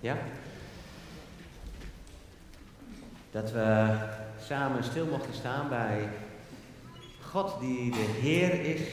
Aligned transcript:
Ja? 0.00 0.16
Dat 3.30 3.50
we 3.50 3.98
samen 4.40 4.84
stil 4.84 5.06
mochten 5.06 5.34
staan 5.34 5.68
bij 5.68 6.08
God 7.20 7.60
die 7.60 7.90
de 7.90 7.96
Heer 8.20 8.64
is 8.64 8.88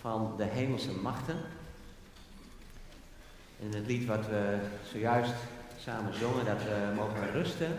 van 0.00 0.34
de 0.36 0.44
hemelse 0.44 0.92
machten. 0.92 1.36
In 3.58 3.74
het 3.74 3.86
lied 3.86 4.06
wat 4.06 4.26
we 4.26 4.58
zojuist 4.92 5.34
samen 5.80 6.14
zongen, 6.14 6.44
dat 6.44 6.62
we 6.62 6.92
mogen 6.94 7.32
rusten 7.32 7.76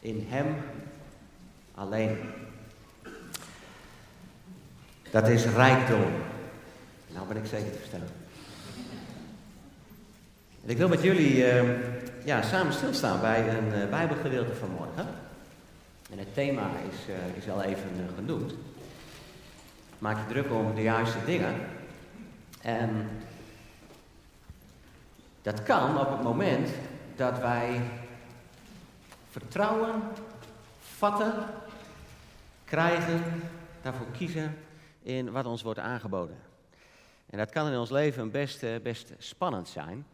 in 0.00 0.26
Hem 0.28 0.56
alleen. 1.74 2.18
Dat 5.10 5.28
is 5.28 5.44
rijkdom. 5.44 6.12
Nou 7.08 7.28
ben 7.28 7.36
ik 7.36 7.46
zeker 7.46 7.70
te 7.70 7.78
verstellen. 7.78 8.25
Ik 10.66 10.76
wil 10.76 10.88
met 10.88 11.02
jullie 11.02 11.36
uh, 11.36 12.24
ja, 12.24 12.42
samen 12.42 12.72
stilstaan 12.72 13.20
bij 13.20 13.48
een 13.48 13.66
uh, 13.66 13.88
Bijbelgedeelte 13.90 14.54
van 14.54 14.70
morgen. 14.70 15.06
En 16.10 16.18
het 16.18 16.34
thema 16.34 16.70
is, 16.90 17.08
uh, 17.08 17.36
is 17.36 17.50
al 17.50 17.62
even 17.62 17.90
genoemd. 18.14 18.54
Maak 19.98 20.16
je 20.16 20.26
druk 20.32 20.52
om 20.52 20.74
de 20.74 20.82
juiste 20.82 21.18
dingen. 21.26 21.54
En 22.60 23.08
dat 25.42 25.62
kan 25.62 26.00
op 26.00 26.10
het 26.10 26.22
moment 26.22 26.70
dat 27.16 27.38
wij 27.38 27.80
vertrouwen, 29.30 30.02
vatten, 30.80 31.32
krijgen, 32.64 33.22
daarvoor 33.82 34.10
kiezen 34.18 34.56
in 35.02 35.30
wat 35.30 35.46
ons 35.46 35.62
wordt 35.62 35.78
aangeboden. 35.78 36.36
En 37.30 37.38
dat 37.38 37.50
kan 37.50 37.70
in 37.70 37.78
ons 37.78 37.90
leven 37.90 38.30
best, 38.30 38.82
best 38.82 39.12
spannend 39.18 39.68
zijn. 39.68 40.06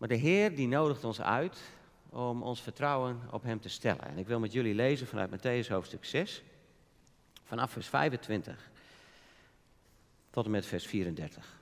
Maar 0.00 0.08
de 0.08 0.14
Heer 0.14 0.54
die 0.54 0.68
nodigt 0.68 1.04
ons 1.04 1.20
uit 1.20 1.60
om 2.08 2.42
ons 2.42 2.62
vertrouwen 2.62 3.20
op 3.30 3.42
Hem 3.42 3.60
te 3.60 3.68
stellen. 3.68 4.04
En 4.04 4.18
ik 4.18 4.26
wil 4.26 4.38
met 4.38 4.52
jullie 4.52 4.74
lezen 4.74 5.06
vanuit 5.06 5.30
Matthäus 5.30 5.68
hoofdstuk 5.68 6.04
6, 6.04 6.42
vanaf 7.44 7.70
vers 7.70 7.86
25 7.86 8.70
tot 10.30 10.44
en 10.44 10.50
met 10.50 10.66
vers 10.66 10.86
34. 10.86 11.60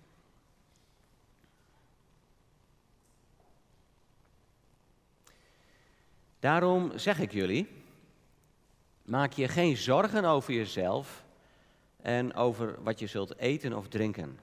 Daarom 6.39 6.99
zeg 6.99 7.19
ik 7.19 7.33
jullie, 7.33 7.69
maak 9.03 9.33
je 9.33 9.49
geen 9.49 9.77
zorgen 9.77 10.25
over 10.25 10.55
jezelf 10.55 11.25
en 11.97 12.35
over 12.35 12.83
wat 12.83 12.99
je 12.99 13.07
zult 13.07 13.37
eten 13.37 13.73
of 13.73 13.89
drinken. 13.89 14.39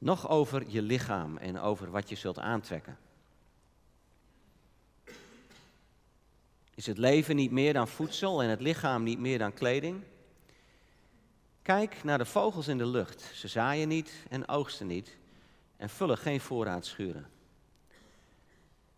Nog 0.00 0.28
over 0.28 0.64
je 0.68 0.82
lichaam 0.82 1.36
en 1.36 1.58
over 1.58 1.90
wat 1.90 2.08
je 2.08 2.16
zult 2.16 2.38
aantrekken. 2.38 2.98
Is 6.74 6.86
het 6.86 6.98
leven 6.98 7.36
niet 7.36 7.50
meer 7.50 7.72
dan 7.72 7.88
voedsel 7.88 8.42
en 8.42 8.48
het 8.48 8.60
lichaam 8.60 9.02
niet 9.02 9.18
meer 9.18 9.38
dan 9.38 9.52
kleding? 9.52 10.02
Kijk 11.62 12.04
naar 12.04 12.18
de 12.18 12.24
vogels 12.24 12.68
in 12.68 12.78
de 12.78 12.86
lucht. 12.86 13.30
Ze 13.34 13.48
zaaien 13.48 13.88
niet 13.88 14.12
en 14.28 14.48
oogsten 14.48 14.86
niet 14.86 15.16
en 15.76 15.88
vullen 15.88 16.18
geen 16.18 16.40
voorraadschuren. 16.40 17.26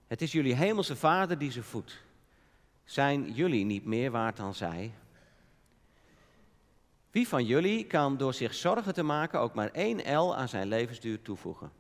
Het 0.06 0.22
is 0.22 0.32
jullie 0.32 0.54
hemelse 0.54 0.96
Vader 0.96 1.38
die 1.38 1.50
ze 1.50 1.62
voedt. 1.62 2.02
Zijn 2.84 3.32
jullie 3.32 3.64
niet 3.64 3.84
meer 3.84 4.10
waard 4.10 4.36
dan 4.36 4.54
zij? 4.54 4.92
Wie 7.12 7.28
van 7.28 7.44
jullie 7.44 7.84
kan 7.84 8.16
door 8.16 8.34
zich 8.34 8.54
zorgen 8.54 8.94
te 8.94 9.02
maken 9.02 9.40
ook 9.40 9.54
maar 9.54 9.70
één 9.70 10.16
L 10.16 10.36
aan 10.36 10.48
zijn 10.48 10.68
levensduur 10.68 11.22
toevoegen? 11.22 11.72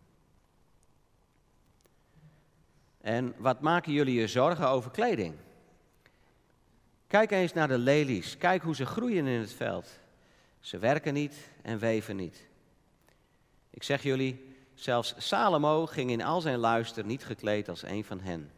En 3.00 3.34
wat 3.38 3.60
maken 3.60 3.92
jullie 3.92 4.20
je 4.20 4.26
zorgen 4.26 4.68
over 4.68 4.90
kleding? 4.90 5.34
Kijk 7.06 7.30
eens 7.30 7.52
naar 7.52 7.68
de 7.68 7.78
lelies. 7.78 8.36
Kijk 8.36 8.62
hoe 8.62 8.74
ze 8.74 8.86
groeien 8.86 9.26
in 9.26 9.40
het 9.40 9.52
veld. 9.52 10.00
Ze 10.60 10.78
werken 10.78 11.14
niet 11.14 11.34
en 11.62 11.78
weven 11.78 12.16
niet. 12.16 12.46
Ik 13.70 13.82
zeg 13.82 14.02
jullie, 14.02 14.56
zelfs 14.74 15.14
Salomo 15.16 15.86
ging 15.86 16.10
in 16.10 16.22
al 16.22 16.40
zijn 16.40 16.58
luister 16.58 17.04
niet 17.04 17.24
gekleed 17.24 17.68
als 17.68 17.82
een 17.82 18.04
van 18.04 18.20
hen. 18.20 18.50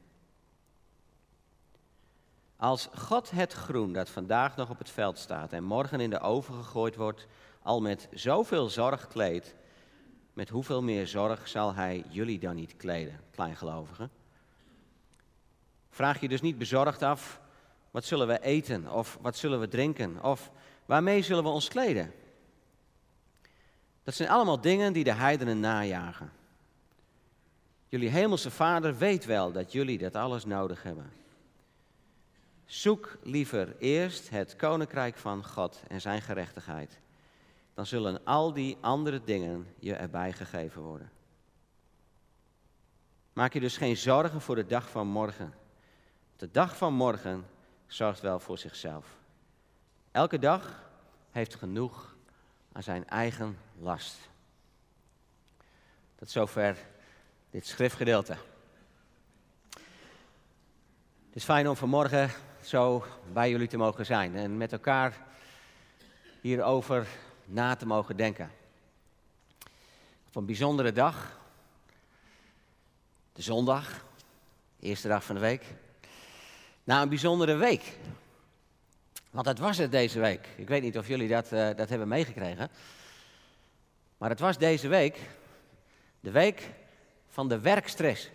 Als 2.64 2.88
God 2.94 3.30
het 3.30 3.52
groen 3.52 3.92
dat 3.92 4.08
vandaag 4.08 4.56
nog 4.56 4.70
op 4.70 4.78
het 4.78 4.90
veld 4.90 5.18
staat 5.18 5.52
en 5.52 5.64
morgen 5.64 6.00
in 6.00 6.10
de 6.10 6.20
oven 6.20 6.54
gegooid 6.54 6.96
wordt, 6.96 7.26
al 7.62 7.80
met 7.80 8.08
zoveel 8.12 8.68
zorg 8.68 9.08
kleedt, 9.08 9.54
met 10.32 10.48
hoeveel 10.48 10.82
meer 10.82 11.06
zorg 11.06 11.48
zal 11.48 11.74
Hij 11.74 12.04
jullie 12.08 12.38
dan 12.38 12.54
niet 12.54 12.76
kleden, 12.76 13.20
kleingelovigen? 13.30 14.10
Vraag 15.90 16.20
je 16.20 16.28
dus 16.28 16.40
niet 16.40 16.58
bezorgd 16.58 17.02
af, 17.02 17.40
wat 17.90 18.04
zullen 18.04 18.26
we 18.26 18.40
eten 18.40 18.92
of 18.92 19.18
wat 19.20 19.36
zullen 19.36 19.60
we 19.60 19.68
drinken 19.68 20.22
of 20.22 20.50
waarmee 20.84 21.22
zullen 21.22 21.42
we 21.42 21.48
ons 21.48 21.68
kleden? 21.68 22.12
Dat 24.02 24.14
zijn 24.14 24.28
allemaal 24.28 24.60
dingen 24.60 24.92
die 24.92 25.04
de 25.04 25.14
heidenen 25.14 25.60
najagen. 25.60 26.32
Jullie 27.88 28.10
hemelse 28.10 28.50
Vader 28.50 28.96
weet 28.96 29.24
wel 29.24 29.52
dat 29.52 29.72
jullie 29.72 29.98
dat 29.98 30.14
alles 30.14 30.44
nodig 30.44 30.82
hebben. 30.82 31.22
Zoek 32.66 33.18
liever 33.22 33.76
eerst 33.78 34.30
het 34.30 34.56
koninkrijk 34.56 35.16
van 35.16 35.44
God 35.44 35.82
en 35.88 36.00
zijn 36.00 36.22
gerechtigheid. 36.22 37.00
Dan 37.74 37.86
zullen 37.86 38.24
al 38.24 38.52
die 38.52 38.76
andere 38.80 39.24
dingen 39.24 39.66
je 39.78 39.94
erbij 39.94 40.32
gegeven 40.32 40.82
worden. 40.82 41.10
Maak 43.32 43.52
je 43.52 43.60
dus 43.60 43.76
geen 43.76 43.96
zorgen 43.96 44.40
voor 44.40 44.54
de 44.54 44.66
dag 44.66 44.90
van 44.90 45.06
morgen. 45.06 45.54
De 46.36 46.50
dag 46.50 46.76
van 46.76 46.94
morgen 46.94 47.46
zorgt 47.86 48.20
wel 48.20 48.40
voor 48.40 48.58
zichzelf. 48.58 49.06
Elke 50.10 50.38
dag 50.38 50.90
heeft 51.30 51.54
genoeg 51.54 52.16
aan 52.72 52.82
zijn 52.82 53.08
eigen 53.08 53.58
last. 53.78 54.16
Tot 56.14 56.30
zover 56.30 56.76
dit 57.50 57.66
schriftgedeelte. 57.66 58.36
Het 61.26 61.42
is 61.42 61.44
fijn 61.44 61.68
om 61.68 61.76
vanmorgen 61.76 62.30
zo 62.66 63.04
bij 63.32 63.50
jullie 63.50 63.68
te 63.68 63.76
mogen 63.76 64.06
zijn 64.06 64.36
en 64.36 64.56
met 64.56 64.72
elkaar 64.72 65.16
hierover 66.40 67.06
na 67.44 67.76
te 67.76 67.86
mogen 67.86 68.16
denken. 68.16 68.50
Op 70.28 70.36
een 70.36 70.46
bijzondere 70.46 70.92
dag, 70.92 71.38
de 73.32 73.42
zondag, 73.42 74.04
de 74.76 74.86
eerste 74.86 75.08
dag 75.08 75.24
van 75.24 75.34
de 75.34 75.40
week, 75.40 75.64
na 76.84 77.02
een 77.02 77.08
bijzondere 77.08 77.54
week. 77.54 77.98
Want 79.30 79.46
dat 79.46 79.58
was 79.58 79.78
het 79.78 79.90
deze 79.90 80.20
week. 80.20 80.48
Ik 80.56 80.68
weet 80.68 80.82
niet 80.82 80.98
of 80.98 81.08
jullie 81.08 81.28
dat, 81.28 81.52
uh, 81.52 81.68
dat 81.76 81.88
hebben 81.88 82.08
meegekregen. 82.08 82.70
Maar 84.18 84.30
het 84.30 84.40
was 84.40 84.58
deze 84.58 84.88
week 84.88 85.18
de 86.20 86.30
week 86.30 86.70
van 87.28 87.48
de 87.48 87.60
werkstress. 87.60 88.30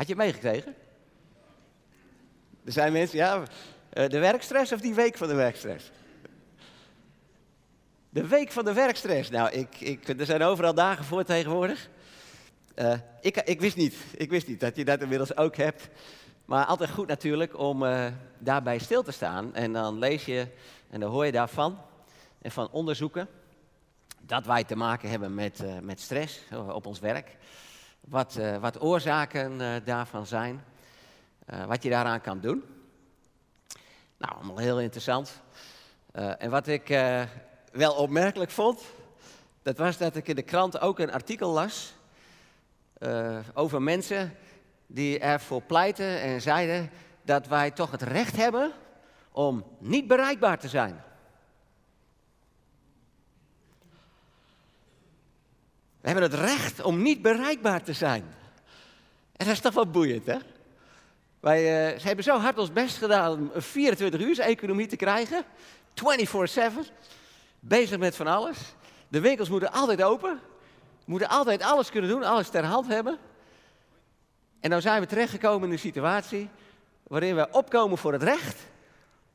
Had 0.00 0.08
je 0.08 0.14
het 0.14 0.24
meegekregen? 0.24 0.74
Er 2.64 2.72
zijn 2.72 2.92
mensen, 2.92 3.18
ja, 3.18 3.42
eh, 3.90 4.08
de 4.08 4.18
werkstress 4.18 4.72
of 4.72 4.80
die 4.80 4.94
week 4.94 5.16
van 5.16 5.28
de 5.28 5.34
werkstress? 5.34 5.90
De 8.10 8.26
week 8.26 8.52
van 8.52 8.64
de 8.64 8.72
werkstress. 8.72 9.30
Nou, 9.30 9.50
ik, 9.50 9.80
ik, 9.80 10.08
er 10.08 10.26
zijn 10.26 10.42
overal 10.42 10.74
dagen 10.74 11.04
voor 11.04 11.24
tegenwoordig. 11.24 11.88
Uh, 12.76 12.94
ik, 13.20 13.36
ik, 13.36 13.60
wist 13.60 13.76
niet, 13.76 13.94
ik 14.16 14.30
wist 14.30 14.46
niet 14.46 14.60
dat 14.60 14.76
je 14.76 14.84
dat 14.84 15.00
inmiddels 15.00 15.36
ook 15.36 15.56
hebt. 15.56 15.88
Maar 16.44 16.64
altijd 16.64 16.90
goed 16.90 17.06
natuurlijk 17.06 17.58
om 17.58 17.82
uh, 17.82 18.06
daarbij 18.38 18.78
stil 18.78 19.02
te 19.02 19.12
staan. 19.12 19.54
En 19.54 19.72
dan 19.72 19.98
lees 19.98 20.24
je 20.24 20.46
en 20.90 21.00
dan 21.00 21.10
hoor 21.10 21.26
je 21.26 21.32
daarvan. 21.32 21.78
En 22.42 22.50
van 22.50 22.70
onderzoeken 22.70 23.28
dat 24.20 24.46
wij 24.46 24.64
te 24.64 24.76
maken 24.76 25.10
hebben 25.10 25.34
met, 25.34 25.62
met 25.82 26.00
stress 26.00 26.40
op 26.68 26.86
ons 26.86 26.98
werk. 26.98 27.36
Wat, 28.10 28.36
uh, 28.38 28.56
wat 28.56 28.80
oorzaken 28.80 29.82
daarvan 29.84 30.26
zijn. 30.26 30.64
wat 31.66 31.82
je 31.82 31.90
daaraan 31.90 32.20
kan 32.20 32.40
doen. 32.40 32.64
Nou, 34.16 34.34
allemaal 34.34 34.58
heel 34.58 34.80
interessant. 34.80 35.42
en 36.12 36.50
wat 36.50 36.66
ik 36.66 36.88
wel 37.72 37.94
opmerkelijk 37.94 38.50
vond, 38.50 38.82
dat 39.62 39.78
was 39.78 39.96
dat 39.98 40.16
ik 40.16 40.28
in 40.28 40.34
de 40.34 40.42
krant 40.42 40.80
ook 40.80 40.98
een 40.98 41.12
artikel 41.12 41.50
las 41.50 41.94
over 43.54 43.82
mensen 43.82 44.36
die 44.86 45.18
ervoor 45.18 45.62
pleiten 45.62 46.20
en 46.20 46.40
zeiden 46.40 46.90
dat 47.22 47.46
wij 47.46 47.70
toch 47.70 47.90
het 47.90 48.02
recht 48.02 48.36
hebben 48.36 48.72
om 49.32 49.64
niet 49.78 50.06
bereikbaar 50.06 50.58
te 50.58 50.68
zijn. 50.68 51.02
We 56.00 56.08
hebben 56.08 56.30
het 56.30 56.40
recht 56.40 56.82
om 56.82 57.02
niet 57.02 57.22
bereikbaar 57.22 57.82
te 57.82 57.92
zijn. 57.92 58.24
En 59.36 59.46
dat 59.46 59.54
is 59.54 59.60
toch 59.60 59.74
wel 59.74 59.90
boeiend, 59.90 60.26
hè? 60.26 60.36
Wij, 61.40 61.92
uh, 61.92 62.00
ze 62.00 62.06
hebben 62.06 62.24
zo 62.24 62.38
hard 62.38 62.58
ons 62.58 62.72
best 62.72 62.96
gedaan 62.96 63.32
om 63.32 63.50
een 63.54 63.62
24 63.62 64.20
uur 64.20 64.40
economie 64.40 64.86
te 64.86 64.96
krijgen. 64.96 65.44
24-7. 65.94 66.92
bezig 67.60 67.98
met 67.98 68.16
van 68.16 68.26
alles. 68.26 68.58
De 69.08 69.20
winkels 69.20 69.48
moeten 69.48 69.72
altijd 69.72 70.02
open. 70.02 70.40
Moeten 71.04 71.28
altijd 71.28 71.62
alles 71.62 71.90
kunnen 71.90 72.10
doen, 72.10 72.22
alles 72.22 72.48
ter 72.48 72.64
hand 72.64 72.86
hebben. 72.86 73.18
En 74.60 74.70
nou 74.70 74.82
zijn 74.82 75.00
we 75.00 75.06
terechtgekomen 75.06 75.66
in 75.66 75.72
een 75.72 75.78
situatie 75.78 76.48
waarin 77.02 77.36
we 77.36 77.48
opkomen 77.50 77.98
voor 77.98 78.12
het 78.12 78.22
recht 78.22 78.58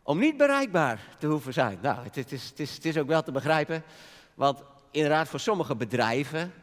om 0.03 0.19
niet 0.19 0.37
bereikbaar 0.37 0.99
te 1.19 1.27
hoeven 1.27 1.53
zijn. 1.53 1.79
Nou, 1.81 2.03
het, 2.03 2.31
is, 2.31 2.49
het, 2.49 2.59
is, 2.59 2.75
het 2.75 2.85
is 2.85 2.97
ook 2.97 3.07
wel 3.07 3.23
te 3.23 3.31
begrijpen, 3.31 3.83
want 4.33 4.63
inderdaad 4.95 5.27
voor 5.27 5.39
sommige 5.39 5.75
bedrijven, 5.75 6.53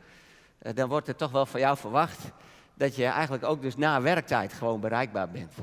eh, 0.59 0.75
dan 0.75 0.89
wordt 0.89 1.09
er 1.09 1.17
toch 1.17 1.31
wel 1.31 1.47
van 1.47 1.61
jou 1.61 1.77
verwacht 1.77 2.21
dat 2.75 2.97
je 2.97 3.05
eigenlijk 3.05 3.45
ook 3.45 3.63
dus 3.63 3.77
na 3.77 4.01
werktijd 4.01 4.53
gewoon 4.53 4.81
bereikbaar 4.81 5.31
bent. 5.31 5.55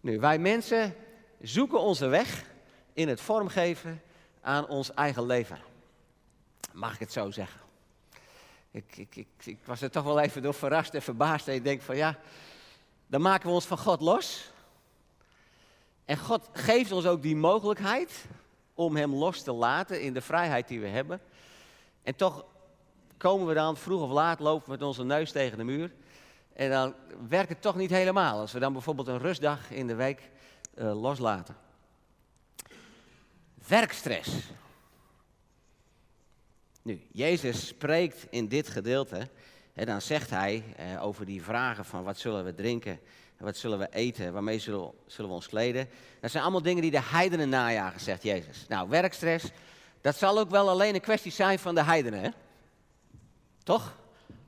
Nu, 0.00 0.20
wij 0.20 0.38
mensen 0.38 0.94
zoeken 1.40 1.80
onze 1.80 2.06
weg 2.06 2.44
in 2.92 3.08
het 3.08 3.20
vormgeven 3.20 4.02
aan 4.40 4.68
ons 4.68 4.94
eigen 4.94 5.26
leven. 5.26 5.58
Mag 6.72 6.94
ik 6.94 6.98
het 6.98 7.12
zo 7.12 7.30
zeggen? 7.30 7.60
Ik, 8.70 8.96
ik, 8.96 9.16
ik, 9.16 9.28
ik 9.44 9.58
was 9.64 9.82
er 9.82 9.90
toch 9.90 10.04
wel 10.04 10.20
even 10.20 10.42
door 10.42 10.54
verrast 10.54 10.94
en 10.94 11.02
verbaasd. 11.02 11.48
En 11.48 11.54
ik 11.54 11.64
denk 11.64 11.82
van 11.82 11.96
ja, 11.96 12.18
dan 13.06 13.20
maken 13.20 13.48
we 13.48 13.54
ons 13.54 13.66
van 13.66 13.78
God 13.78 14.00
los. 14.00 14.50
En 16.04 16.18
God 16.18 16.48
geeft 16.52 16.92
ons 16.92 17.06
ook 17.06 17.22
die 17.22 17.36
mogelijkheid 17.36 18.24
om 18.74 18.96
Hem 18.96 19.14
los 19.14 19.42
te 19.42 19.52
laten 19.52 20.02
in 20.02 20.12
de 20.12 20.20
vrijheid 20.20 20.68
die 20.68 20.80
we 20.80 20.86
hebben. 20.86 21.20
En 22.02 22.16
toch 22.16 22.44
komen 23.16 23.46
we 23.46 23.54
dan 23.54 23.76
vroeg 23.76 24.02
of 24.02 24.10
laat, 24.10 24.40
lopen 24.40 24.64
we 24.64 24.70
met 24.70 24.82
onze 24.82 25.04
neus 25.04 25.32
tegen 25.32 25.58
de 25.58 25.64
muur. 25.64 25.92
En 26.52 26.70
dan 26.70 26.94
werkt 27.28 27.48
het 27.48 27.62
toch 27.62 27.76
niet 27.76 27.90
helemaal 27.90 28.40
als 28.40 28.52
we 28.52 28.58
dan 28.58 28.72
bijvoorbeeld 28.72 29.08
een 29.08 29.18
rustdag 29.18 29.70
in 29.70 29.86
de 29.86 29.94
week 29.94 30.30
uh, 30.74 31.00
loslaten. 31.00 31.56
Werkstress. 33.68 34.30
Nu, 36.82 37.02
Jezus 37.12 37.66
spreekt 37.66 38.26
in 38.30 38.48
dit 38.48 38.68
gedeelte, 38.68 39.28
en 39.74 39.86
dan 39.86 40.02
zegt 40.02 40.30
hij 40.30 40.64
eh, 40.76 41.04
over 41.04 41.26
die 41.26 41.42
vragen 41.42 41.84
van 41.84 42.02
wat 42.02 42.18
zullen 42.18 42.44
we 42.44 42.54
drinken, 42.54 43.00
wat 43.38 43.56
zullen 43.56 43.78
we 43.78 43.88
eten, 43.90 44.32
waarmee 44.32 44.58
zullen, 44.58 44.90
zullen 45.06 45.30
we 45.30 45.36
ons 45.36 45.48
kleden. 45.48 45.88
Dat 46.20 46.30
zijn 46.30 46.42
allemaal 46.42 46.62
dingen 46.62 46.82
die 46.82 46.90
de 46.90 47.02
heidenen 47.02 47.48
najagen, 47.48 48.00
zegt 48.00 48.22
Jezus. 48.22 48.64
Nou, 48.68 48.88
werkstress, 48.88 49.44
dat 50.00 50.16
zal 50.16 50.38
ook 50.38 50.50
wel 50.50 50.68
alleen 50.68 50.94
een 50.94 51.00
kwestie 51.00 51.32
zijn 51.32 51.58
van 51.58 51.74
de 51.74 51.82
heidenen, 51.82 52.20
hè? 52.22 52.30
Toch? 53.62 53.94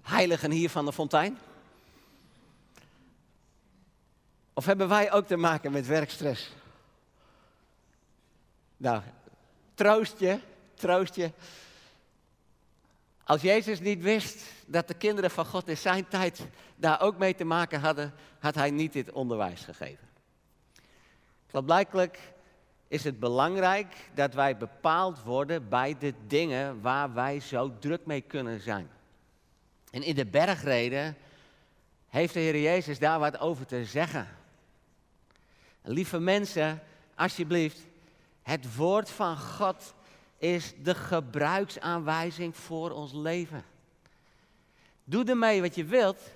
Heiligen 0.03 0.51
hier 0.51 0.71
van 0.71 0.85
de 0.85 0.93
fontein. 0.93 1.39
Of 4.53 4.65
hebben 4.65 4.89
wij 4.89 5.13
ook 5.13 5.27
te 5.27 5.37
maken 5.37 5.73
met 5.73 5.87
werkstress? 5.87 6.53
Nou, 8.77 9.03
troost 9.75 10.19
je, 10.19 10.41
troost 10.75 11.15
je. 11.15 11.31
Als 13.25 13.43
Jezus 13.43 13.81
niet 13.81 14.03
wist 14.03 14.43
dat 14.67 14.89
de 14.89 14.95
kinderen 14.95 15.31
van 15.31 15.47
God 15.47 15.69
in 15.69 15.77
zijn 15.77 16.09
tijd 16.09 16.41
daar 16.77 17.01
ook 17.01 17.19
mee 17.19 17.35
te 17.35 17.45
maken 17.45 17.81
hadden, 17.81 18.15
had 18.39 18.55
hij 18.55 18.71
niet 18.71 18.93
dit 18.93 19.13
onderwijs 19.13 19.61
gegeven. 19.61 20.09
Blijkbaar 21.65 22.09
is 22.91 23.05
het 23.05 23.19
belangrijk 23.19 23.97
dat 24.15 24.35
wij 24.35 24.57
bepaald 24.57 25.23
worden 25.23 25.69
bij 25.69 25.97
de 25.99 26.15
dingen 26.27 26.81
waar 26.81 27.15
wij 27.15 27.41
zo 27.41 27.79
druk 27.79 28.07
mee 28.07 28.21
kunnen 28.21 28.61
zijn. 28.61 28.91
En 29.91 30.03
in 30.03 30.15
de 30.15 30.27
bergreden 30.27 31.17
heeft 32.09 32.35
de 32.35 32.41
Heer 32.41 32.61
Jezus 32.61 32.99
daar 32.99 33.19
wat 33.19 33.39
over 33.39 33.67
te 33.67 33.85
zeggen. 33.85 34.29
Lieve 35.83 36.19
mensen, 36.19 36.83
alsjeblieft, 37.15 37.81
het 38.43 38.77
woord 38.77 39.11
van 39.11 39.37
God 39.37 39.95
is 40.39 40.73
de 40.83 40.95
gebruiksaanwijzing 40.95 42.57
voor 42.57 42.91
ons 42.91 43.13
leven. 43.13 43.65
Doe 45.05 45.25
ermee 45.25 45.61
wat 45.61 45.75
je 45.75 45.85
wilt, 45.85 46.31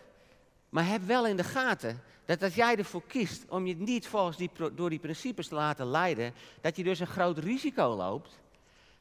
maar 0.69 0.87
heb 0.87 1.03
wel 1.03 1.27
in 1.27 1.37
de 1.37 1.45
gaten 1.45 2.03
dat 2.25 2.43
als 2.43 2.55
jij 2.55 2.77
ervoor 2.77 3.03
kiest 3.07 3.45
om 3.49 3.67
je 3.67 3.77
niet 3.77 4.07
volgens 4.07 4.37
die, 4.37 4.51
door 4.75 4.91
die 4.91 4.99
principes 4.99 5.49
te 5.49 5.55
laten 5.55 5.87
leiden, 5.87 6.35
dat 6.61 6.77
je 6.77 6.85
dus 6.85 7.01
een 7.01 7.07
groot 7.07 7.39
risico 7.39 7.95
loopt, 7.95 8.39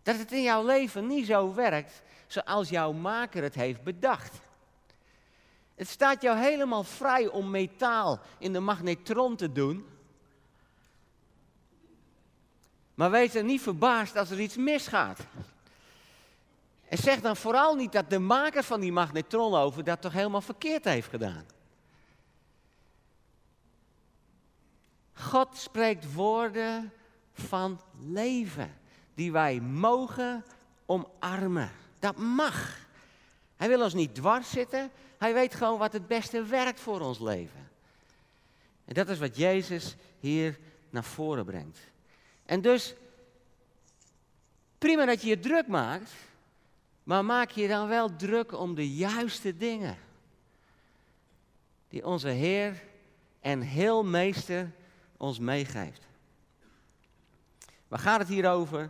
dat 0.03 0.17
het 0.17 0.31
in 0.31 0.41
jouw 0.41 0.65
leven 0.65 1.07
niet 1.07 1.25
zo 1.25 1.53
werkt 1.53 2.01
zoals 2.27 2.69
jouw 2.69 2.91
maker 2.91 3.43
het 3.43 3.55
heeft 3.55 3.83
bedacht. 3.83 4.41
Het 5.75 5.87
staat 5.87 6.21
jou 6.21 6.37
helemaal 6.37 6.83
vrij 6.83 7.27
om 7.27 7.49
metaal 7.49 8.19
in 8.37 8.53
de 8.53 8.59
magnetron 8.59 9.35
te 9.35 9.51
doen, 9.51 9.85
maar 12.93 13.11
wees 13.11 13.35
er 13.35 13.43
niet 13.43 13.61
verbaasd 13.61 14.15
als 14.15 14.29
er 14.29 14.39
iets 14.39 14.55
misgaat. 14.55 15.19
En 16.89 16.97
zeg 16.97 17.21
dan 17.21 17.35
vooral 17.35 17.75
niet 17.75 17.91
dat 17.91 18.09
de 18.09 18.19
maker 18.19 18.63
van 18.63 18.79
die 18.79 18.91
magnetronoven 18.91 19.85
dat 19.85 20.01
toch 20.01 20.13
helemaal 20.13 20.41
verkeerd 20.41 20.83
heeft 20.83 21.09
gedaan. 21.09 21.45
God 25.23 25.57
spreekt 25.57 26.13
woorden 26.13 26.91
van 27.33 27.81
leven 27.99 28.73
die 29.13 29.31
wij 29.31 29.59
mogen 29.59 30.45
omarmen. 30.85 31.71
Dat 31.99 32.17
mag. 32.17 32.87
Hij 33.55 33.67
wil 33.67 33.81
ons 33.81 33.93
niet 33.93 34.15
dwars 34.15 34.49
zitten. 34.49 34.91
Hij 35.17 35.33
weet 35.33 35.55
gewoon 35.55 35.77
wat 35.77 35.93
het 35.93 36.07
beste 36.07 36.43
werkt 36.43 36.79
voor 36.79 36.99
ons 37.01 37.19
leven. 37.19 37.69
En 38.85 38.93
dat 38.93 39.09
is 39.09 39.19
wat 39.19 39.37
Jezus 39.37 39.95
hier 40.19 40.59
naar 40.89 41.03
voren 41.03 41.45
brengt. 41.45 41.79
En 42.45 42.61
dus, 42.61 42.93
prima 44.77 45.05
dat 45.05 45.21
je 45.21 45.27
je 45.27 45.39
druk 45.39 45.67
maakt, 45.67 46.11
maar 47.03 47.25
maak 47.25 47.49
je 47.51 47.67
dan 47.67 47.87
wel 47.87 48.15
druk 48.15 48.51
om 48.51 48.75
de 48.75 48.95
juiste 48.95 49.57
dingen. 49.57 49.97
Die 51.87 52.05
onze 52.05 52.27
Heer 52.27 52.83
en 53.39 53.61
heel 53.61 54.03
Meester 54.03 54.71
ons 55.23 55.39
meegeeft. 55.39 56.01
Waar 57.87 57.99
gaat 57.99 58.19
het 58.19 58.27
hier 58.27 58.49
over? 58.49 58.89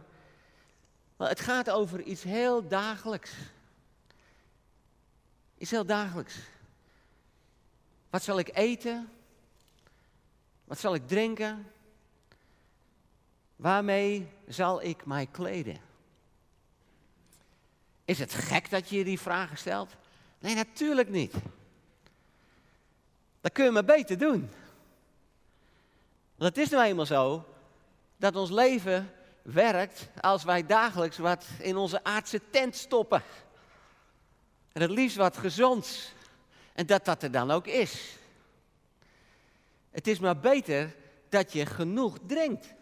Het 1.18 1.40
gaat 1.40 1.70
over 1.70 2.02
iets 2.02 2.24
heel 2.24 2.68
dagelijks. 2.68 3.32
Iets 5.58 5.72
heel 5.72 5.86
dagelijks. 5.86 6.36
Wat 8.10 8.24
zal 8.24 8.40
ik 8.40 8.50
eten? 8.54 9.10
Wat 10.66 10.80
zal 10.80 10.96
ik 10.96 11.08
drinken? 11.08 11.72
Waarmee 13.56 14.28
zal 14.48 14.82
ik 14.82 15.06
mij 15.06 15.25
kleden? 15.25 15.78
Is 18.06 18.20
het 18.20 18.34
gek 18.34 18.70
dat 18.70 18.90
je 18.90 19.04
die 19.04 19.20
vragen 19.20 19.58
stelt? 19.58 19.96
Nee, 20.40 20.56
natuurlijk 20.56 21.10
niet. 21.10 21.34
Dat 23.42 23.52
kun 23.52 23.66
je 23.66 23.72
maar 23.72 23.86
beter 23.86 24.18
doen. 24.18 24.50
Want 26.44 26.56
het 26.56 26.66
is 26.66 26.72
nou 26.72 26.84
eenmaal 26.84 27.06
zo 27.06 27.46
dat 28.18 28.36
ons 28.36 28.50
leven 28.50 29.12
werkt 29.42 30.10
als 30.22 30.44
wij 30.44 30.66
dagelijks 30.66 31.18
wat 31.18 31.46
in 31.60 31.78
onze 31.78 32.04
aardse 32.04 32.42
tent 32.50 32.76
stoppen. 32.76 33.24
En 34.72 34.82
het 34.82 34.90
liefst 34.90 35.18
wat 35.18 35.38
gezonds. 35.38 36.14
En 36.74 36.86
dat 36.86 37.06
dat 37.06 37.24
er 37.24 37.32
dan 37.32 37.52
ook 37.52 37.68
is. 37.68 38.18
Het 39.92 40.08
is 40.08 40.20
maar 40.20 40.40
beter 40.40 40.96
dat 41.30 41.54
je 41.54 41.66
genoeg 41.66 42.18
drinkt. 42.28 42.74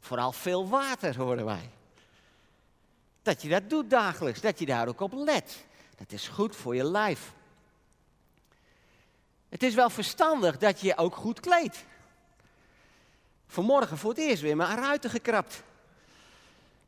Vooral 0.00 0.32
veel 0.32 0.68
water, 0.68 1.16
horen 1.16 1.44
wij. 1.44 1.70
Dat 3.22 3.42
je 3.42 3.48
dat 3.48 3.70
doet 3.70 3.90
dagelijks, 3.90 4.40
dat 4.40 4.58
je 4.58 4.66
daar 4.66 4.88
ook 4.88 5.00
op 5.00 5.12
let. 5.12 5.64
Dat 5.96 6.12
is 6.12 6.28
goed 6.28 6.56
voor 6.56 6.74
je 6.74 6.84
lijf. 6.84 7.32
Het 9.48 9.62
is 9.62 9.74
wel 9.74 9.90
verstandig 9.90 10.58
dat 10.58 10.80
je 10.80 10.86
je 10.86 10.96
ook 10.96 11.16
goed 11.16 11.40
kleedt. 11.40 11.84
Vanmorgen 13.52 13.98
voor 13.98 14.10
het 14.10 14.18
eerst 14.18 14.42
weer 14.42 14.56
mijn 14.56 14.78
ruiten 14.78 15.10
gekrapt. 15.10 15.62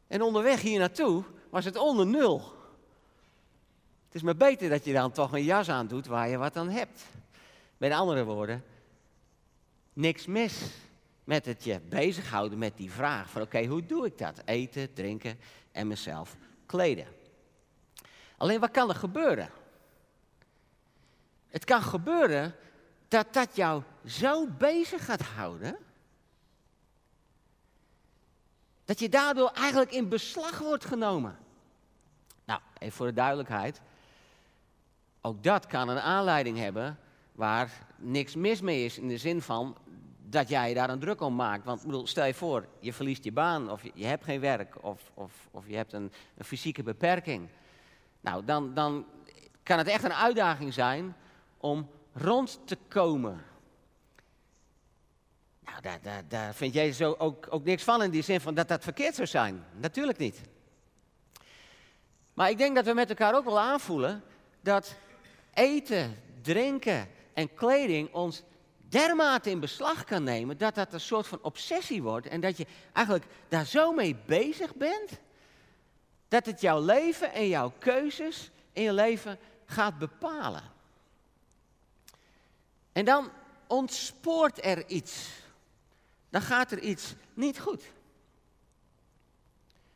En 0.07 0.23
onderweg 0.23 0.61
hier 0.61 0.79
naartoe 0.79 1.25
was 1.51 1.65
het 1.65 1.77
onder 1.77 2.07
nul. 2.07 2.39
Het 4.05 4.15
is 4.15 4.23
maar 4.23 4.37
beter 4.37 4.69
dat 4.69 4.85
je 4.85 4.93
dan 4.93 5.13
toch 5.13 5.33
een 5.33 5.45
jas 5.45 5.69
aan 5.69 5.87
doet 5.87 6.07
waar 6.07 6.29
je 6.29 6.37
wat 6.37 6.57
aan 6.57 6.69
hebt. 6.69 7.03
Met 7.77 7.93
andere 7.93 8.25
woorden, 8.25 8.65
niks 9.93 10.27
mis 10.27 10.71
met 11.25 11.47
het 11.47 11.65
je 11.65 11.81
bezighouden 11.81 12.59
met 12.59 12.77
die 12.77 12.91
vraag 12.91 13.31
van 13.31 13.43
oké, 13.43 13.65
hoe 13.65 13.87
doe 13.87 14.07
ik 14.07 14.19
dat? 14.19 14.43
Eten, 14.45 14.93
drinken 14.93 15.39
en 15.73 15.87
mezelf 15.87 16.37
kleden. 16.67 17.07
Alleen 18.37 18.61
wat 18.61 18.71
kan 18.71 18.89
er 18.89 18.95
gebeuren? 18.95 19.51
Het 21.49 21.65
kan 21.65 21.83
gebeuren 21.83 22.55
dat 23.09 23.33
dat 23.33 23.57
jou 23.57 23.83
zo 24.05 24.47
bezig 24.47 25.05
gaat 25.05 25.23
houden, 25.23 25.79
dat 28.85 28.99
je 28.99 29.09
daardoor 29.09 29.51
eigenlijk 29.51 29.93
in 29.93 30.09
beslag 30.09 30.59
wordt 30.59 30.85
genomen. 30.85 31.37
Nou, 32.45 32.61
even 32.79 32.97
voor 32.97 33.07
de 33.07 33.13
duidelijkheid. 33.13 33.81
Ook 35.21 35.43
dat 35.43 35.67
kan 35.67 35.89
een 35.89 36.01
aanleiding 36.01 36.59
hebben 36.59 36.99
waar 37.33 37.87
niks 37.97 38.35
mis 38.35 38.61
mee 38.61 38.85
is 38.85 38.99
in 38.99 39.09
de 39.09 39.19
zin 39.19 39.43
van 39.43 39.77
dat 40.29 40.49
jij 40.49 40.69
je 40.69 40.75
daar 40.75 40.91
een 40.91 40.99
druk 40.99 41.21
om 41.21 41.35
maakt. 41.35 41.65
Want 41.65 41.83
bedoel, 41.83 42.07
stel 42.07 42.27
je 42.27 42.35
voor, 42.35 42.67
je 42.81 42.93
verliest 42.93 43.25
je 43.25 43.33
baan 43.33 43.71
of 43.71 43.83
je, 43.95 44.07
hebt 44.07 44.25
geen 44.25 44.41
werk 44.41 44.85
of, 44.85 45.11
of, 45.15 45.49
of 45.51 45.69
je 45.69 45.77
hebt 45.77 45.93
een, 45.93 46.13
een 46.37 46.45
fysieke 46.45 46.83
beperking. 46.83 47.49
Nou, 48.21 48.45
dan, 48.45 48.75
dan 48.75 49.07
kan 49.63 49.79
het 49.79 49.87
echt 49.87 50.05
een 50.05 50.15
uitdaging 50.15 50.75
zijn 50.75 51.17
om 51.57 51.91
rond 52.13 52.61
te 52.65 52.79
komen. 52.89 53.45
Nou, 55.83 55.99
daar, 56.29 56.55
vind 56.55 56.75
jij 56.75 56.93
zo 56.93 57.15
ook, 57.19 57.47
ook 57.51 57.65
niks 57.65 57.83
van 57.83 58.03
in 58.03 58.11
die 58.11 58.23
zin 58.23 58.41
van 58.41 58.55
dat 58.55 58.69
dat 58.69 58.83
verkeerd 58.83 59.15
zou 59.15 59.27
zijn. 59.27 59.65
Natuurlijk 59.77 60.19
niet. 60.19 60.41
Maar 62.35 62.51
ik 62.51 62.59
denk 62.59 62.75
dat 62.75 62.85
we 62.85 62.95
met 62.95 63.09
elkaar 63.09 63.35
ook 63.35 63.45
wel 63.45 63.61
aanvoelen 63.61 64.23
dat 64.61 64.95
eten, 65.55 66.23
drinken 66.43 67.09
en 67.33 67.55
kleding 67.55 68.13
ons 68.13 68.43
dermate 68.89 69.51
in 69.51 69.61
beslag 69.61 70.05
kan 70.05 70.23
nemen 70.23 70.59
dat 70.59 70.75
dat 70.75 70.93
een 70.93 71.01
soort 71.01 71.27
van 71.27 71.39
obsessie 71.43 72.03
wordt 72.03 72.27
en 72.27 72.41
dat 72.41 72.57
je 72.57 72.67
eigenlijk 72.93 73.27
daar 73.49 73.67
zo 73.67 73.93
mee 73.93 74.17
bezig 74.27 74.75
bent 74.75 75.11
dat 76.29 76.47
het 76.47 76.61
jouw 76.61 76.81
leven 76.81 77.33
en 77.33 77.49
jouw 77.49 77.73
keuzes 77.79 78.51
in 78.73 78.83
je 78.83 78.93
leven 78.93 79.39
gaat 79.67 79.99
bepalen. 79.99 80.63
En 82.93 83.05
dan 83.05 83.31
ontspoort 83.67 84.65
er 84.65 84.89
iets. 84.89 85.43
Dan 86.35 86.43
gaat 86.43 86.71
er 86.71 86.79
iets 86.79 87.15
niet 87.35 87.61
goed. 87.61 87.83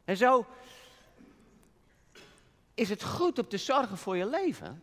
En 0.04 0.16
zo 0.16 0.46
is 2.74 2.88
het 2.88 3.02
goed 3.02 3.38
om 3.38 3.48
te 3.48 3.56
zorgen 3.56 3.98
voor 3.98 4.16
je 4.16 4.26
leven. 4.26 4.82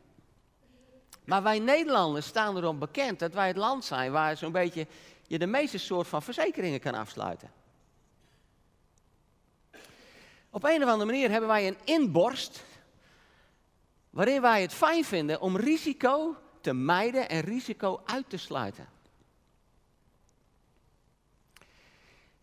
Maar 1.24 1.44
wij 1.44 1.60
Nederlanders 1.60 2.26
staan 2.26 2.58
erom 2.58 2.80
bekend 2.80 3.20
dat 3.20 3.34
wij 3.34 3.48
het 3.48 3.58
land 3.58 3.86
zijn 3.86 4.12
waar 4.12 4.38
zo'n 4.38 4.52
beetje 4.52 4.88
je 5.28 5.40
de 5.40 5.46
meeste 5.46 5.78
soort 5.78 6.08
van 6.08 6.22
verzekeringen 6.22 6.80
kan 6.80 6.94
afsluiten. 6.94 7.52
Op 10.50 10.64
een 10.64 10.84
of 10.84 10.90
andere 10.90 11.12
manier 11.12 11.30
hebben 11.30 11.50
wij 11.50 11.68
een 11.68 11.78
inborst 11.84 12.64
waarin 14.10 14.42
wij 14.42 14.62
het 14.62 14.74
fijn 14.74 15.06
vinden 15.06 15.42
om 15.42 15.58
risico 15.58 16.36
te 16.62 16.74
mijden 16.74 17.30
en 17.30 17.42
risico 17.42 18.02
uit 18.06 18.30
te 18.30 18.38
sluiten. 18.38 18.95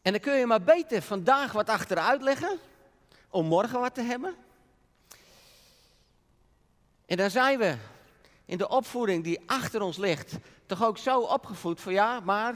En 0.02 0.12
dan 0.12 0.20
kun 0.20 0.34
je 0.34 0.46
maar 0.46 0.62
beter 0.62 1.02
vandaag 1.02 1.52
wat 1.52 1.68
achteruit 1.68 2.22
leggen 2.22 2.58
om 3.30 3.46
morgen 3.46 3.80
wat 3.80 3.94
te 3.94 4.02
hebben. 4.02 4.34
En 7.06 7.16
daar 7.16 7.30
zijn 7.30 7.58
we 7.58 7.76
in 8.44 8.58
de 8.58 8.68
opvoeding 8.68 9.24
die 9.24 9.40
achter 9.46 9.82
ons 9.82 9.96
ligt 9.96 10.36
toch 10.66 10.84
ook 10.84 10.98
zo 10.98 11.20
opgevoed 11.20 11.80
van 11.80 11.92
ja, 11.92 12.20
maar 12.20 12.50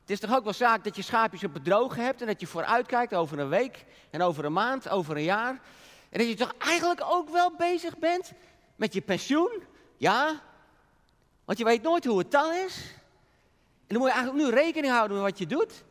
het 0.00 0.10
is 0.10 0.20
toch 0.20 0.34
ook 0.34 0.44
wel 0.44 0.52
zaak 0.52 0.84
dat 0.84 0.96
je 0.96 1.02
schaapjes 1.02 1.44
op 1.44 1.52
bedrogen 1.52 2.04
hebt 2.04 2.20
en 2.20 2.26
dat 2.26 2.40
je 2.40 2.46
vooruitkijkt 2.46 3.14
over 3.14 3.38
een 3.38 3.48
week 3.48 3.84
en 4.10 4.22
over 4.22 4.44
een 4.44 4.52
maand, 4.52 4.88
over 4.88 5.16
een 5.16 5.22
jaar. 5.22 5.60
En 6.10 6.18
dat 6.18 6.28
je 6.28 6.34
toch 6.34 6.54
eigenlijk 6.58 7.00
ook 7.04 7.28
wel 7.28 7.54
bezig 7.56 7.98
bent 7.98 8.32
met 8.76 8.92
je 8.92 9.00
pensioen. 9.00 9.62
Ja, 9.96 10.42
want 11.44 11.58
je 11.58 11.64
weet 11.64 11.82
nooit 11.82 12.04
hoe 12.04 12.18
het 12.18 12.30
dan 12.30 12.52
is. 12.52 12.76
En 13.86 13.86
dan 13.86 13.98
moet 13.98 14.08
je 14.08 14.14
eigenlijk 14.14 14.44
nu 14.44 14.54
rekening 14.54 14.92
houden 14.92 15.16
met 15.16 15.26
wat 15.26 15.38
je 15.38 15.46
doet. 15.46 15.84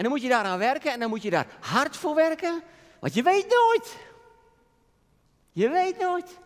En 0.00 0.06
dan 0.06 0.14
moet 0.14 0.24
je 0.24 0.28
daaraan 0.28 0.58
werken 0.58 0.92
en 0.92 1.00
dan 1.00 1.08
moet 1.08 1.22
je 1.22 1.30
daar 1.30 1.46
hard 1.60 1.96
voor 1.96 2.14
werken. 2.14 2.62
Want 2.98 3.14
je 3.14 3.22
weet 3.22 3.46
nooit. 3.48 3.96
Je 5.52 5.68
weet 5.68 5.98
nooit. 5.98 6.38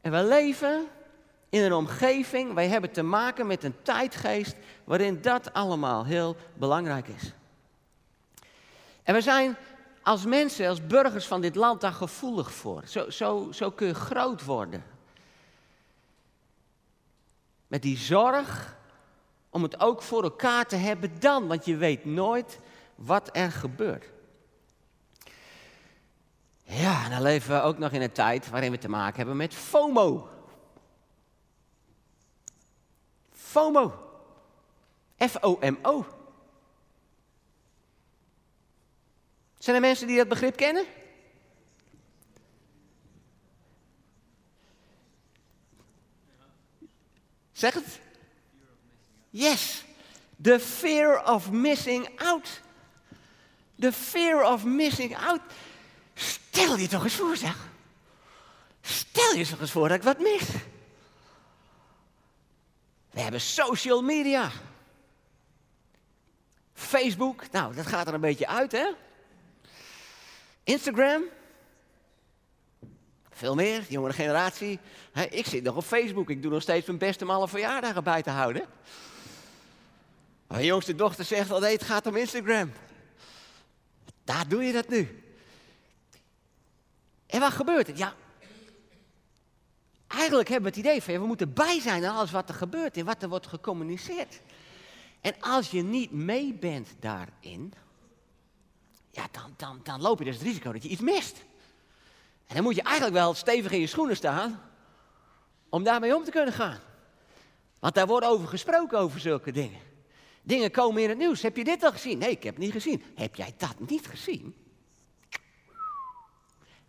En 0.00 0.12
we 0.12 0.24
leven 0.24 0.86
in 1.48 1.62
een 1.62 1.72
omgeving, 1.72 2.54
wij 2.54 2.68
hebben 2.68 2.90
te 2.90 3.02
maken 3.02 3.46
met 3.46 3.64
een 3.64 3.82
tijdgeest 3.82 4.56
waarin 4.84 5.22
dat 5.22 5.52
allemaal 5.52 6.04
heel 6.04 6.36
belangrijk 6.54 7.08
is. 7.08 7.32
En 9.02 9.14
we 9.14 9.20
zijn 9.20 9.56
als 10.02 10.24
mensen, 10.24 10.68
als 10.68 10.86
burgers 10.86 11.26
van 11.26 11.40
dit 11.40 11.54
land 11.54 11.80
daar 11.80 11.92
gevoelig 11.92 12.52
voor. 12.52 12.82
Zo, 12.86 13.10
zo, 13.10 13.48
zo 13.52 13.70
kun 13.70 13.86
je 13.86 13.94
groot 13.94 14.44
worden. 14.44 14.84
Met 17.66 17.82
die 17.82 17.96
zorg 17.96 18.76
om 19.50 19.62
het 19.62 19.80
ook 19.80 20.02
voor 20.02 20.22
elkaar 20.22 20.66
te 20.66 20.76
hebben 20.76 21.20
dan, 21.20 21.46
want 21.46 21.64
je 21.64 21.76
weet 21.76 22.04
nooit 22.04 22.58
wat 22.94 23.28
er 23.32 23.52
gebeurt. 23.52 24.10
Ja, 26.62 27.04
en 27.04 27.10
dan 27.10 27.22
leven 27.22 27.54
we 27.54 27.60
ook 27.60 27.78
nog 27.78 27.92
in 27.92 28.02
een 28.02 28.12
tijd 28.12 28.50
waarin 28.50 28.70
we 28.70 28.78
te 28.78 28.88
maken 28.88 29.16
hebben 29.16 29.36
met 29.36 29.54
FOMO. 29.54 30.28
FOMO. 33.32 34.06
F-O-M-O. 35.18 36.06
Zijn 39.58 39.76
er 39.76 39.82
mensen 39.82 40.06
die 40.06 40.16
dat 40.16 40.28
begrip 40.28 40.56
kennen? 40.56 40.84
Zeg 47.52 47.74
het. 47.74 48.07
Yes. 49.38 49.84
The 50.42 50.58
fear 50.58 51.22
of 51.24 51.52
missing 51.52 52.08
out. 52.16 52.60
The 53.78 53.92
fear 53.92 54.42
of 54.42 54.64
missing 54.64 55.16
out. 55.16 55.40
Stel 56.14 56.76
je 56.76 56.88
toch 56.88 57.04
eens 57.04 57.14
voor, 57.14 57.36
zeg. 57.36 57.68
Stel 58.80 59.34
je 59.34 59.46
toch 59.46 59.60
eens 59.60 59.70
voor 59.70 59.88
dat 59.88 59.96
ik 59.96 60.02
wat 60.02 60.18
mis. 60.18 60.48
We 63.10 63.20
hebben 63.20 63.40
social 63.40 64.02
media. 64.02 64.50
Facebook, 66.74 67.50
nou, 67.50 67.74
dat 67.74 67.86
gaat 67.86 68.08
er 68.08 68.14
een 68.14 68.20
beetje 68.20 68.46
uit, 68.46 68.72
hè? 68.72 68.90
Instagram. 70.64 71.22
Veel 73.30 73.54
meer, 73.54 73.84
jongere 73.88 74.12
generatie. 74.12 74.78
ik 75.30 75.46
zit 75.46 75.62
nog 75.62 75.76
op 75.76 75.84
Facebook. 75.84 76.30
Ik 76.30 76.42
doe 76.42 76.50
nog 76.50 76.62
steeds 76.62 76.86
mijn 76.86 76.98
best 76.98 77.22
om 77.22 77.30
alle 77.30 77.48
verjaardagen 77.48 78.04
bij 78.04 78.22
te 78.22 78.30
houden. 78.30 78.66
Mijn 80.48 80.64
jongste 80.64 80.94
dochter 80.94 81.24
zegt 81.24 81.50
al, 81.50 81.60
nee, 81.60 81.72
het 81.72 81.82
gaat 81.82 82.06
om 82.06 82.16
Instagram. 82.16 82.72
Daar 84.24 84.48
doe 84.48 84.62
je 84.64 84.72
dat 84.72 84.88
nu. 84.88 85.22
En 87.26 87.40
wat 87.40 87.52
gebeurt 87.52 87.88
er? 87.88 87.96
Ja, 87.96 88.14
eigenlijk 90.06 90.48
hebben 90.48 90.72
we 90.72 90.76
het 90.78 90.86
idee 90.86 91.02
van 91.02 91.20
we 91.20 91.26
moeten 91.26 91.52
bij 91.52 91.80
zijn 91.80 92.04
aan 92.04 92.16
alles 92.16 92.30
wat 92.30 92.48
er 92.48 92.54
gebeurt 92.54 92.96
en 92.96 93.04
wat 93.04 93.22
er 93.22 93.28
wordt 93.28 93.46
gecommuniceerd. 93.46 94.40
En 95.20 95.34
als 95.40 95.70
je 95.70 95.82
niet 95.82 96.12
mee 96.12 96.54
bent 96.54 96.88
daarin, 97.00 97.72
ja, 99.10 99.26
dan, 99.30 99.54
dan, 99.56 99.80
dan 99.82 100.00
loop 100.00 100.18
je 100.18 100.24
dus 100.24 100.34
het 100.34 100.44
risico 100.44 100.72
dat 100.72 100.82
je 100.82 100.88
iets 100.88 101.00
mist. 101.00 101.36
En 102.46 102.54
dan 102.54 102.62
moet 102.62 102.74
je 102.74 102.82
eigenlijk 102.82 103.16
wel 103.16 103.34
stevig 103.34 103.72
in 103.72 103.80
je 103.80 103.86
schoenen 103.86 104.16
staan 104.16 104.62
om 105.68 105.82
daarmee 105.82 106.16
om 106.16 106.24
te 106.24 106.30
kunnen 106.30 106.54
gaan. 106.54 106.78
Want 107.78 107.94
daar 107.94 108.06
wordt 108.06 108.26
over 108.26 108.48
gesproken, 108.48 108.98
over 108.98 109.20
zulke 109.20 109.52
dingen. 109.52 109.87
Dingen 110.48 110.70
komen 110.70 111.02
in 111.02 111.08
het 111.08 111.18
nieuws. 111.18 111.42
Heb 111.42 111.56
je 111.56 111.64
dit 111.64 111.82
al 111.82 111.92
gezien? 111.92 112.18
Nee, 112.18 112.30
ik 112.30 112.42
heb 112.42 112.54
het 112.54 112.64
niet 112.64 112.72
gezien. 112.72 113.02
Heb 113.14 113.34
jij 113.34 113.54
dat 113.56 113.74
niet 113.88 114.06
gezien? 114.06 114.54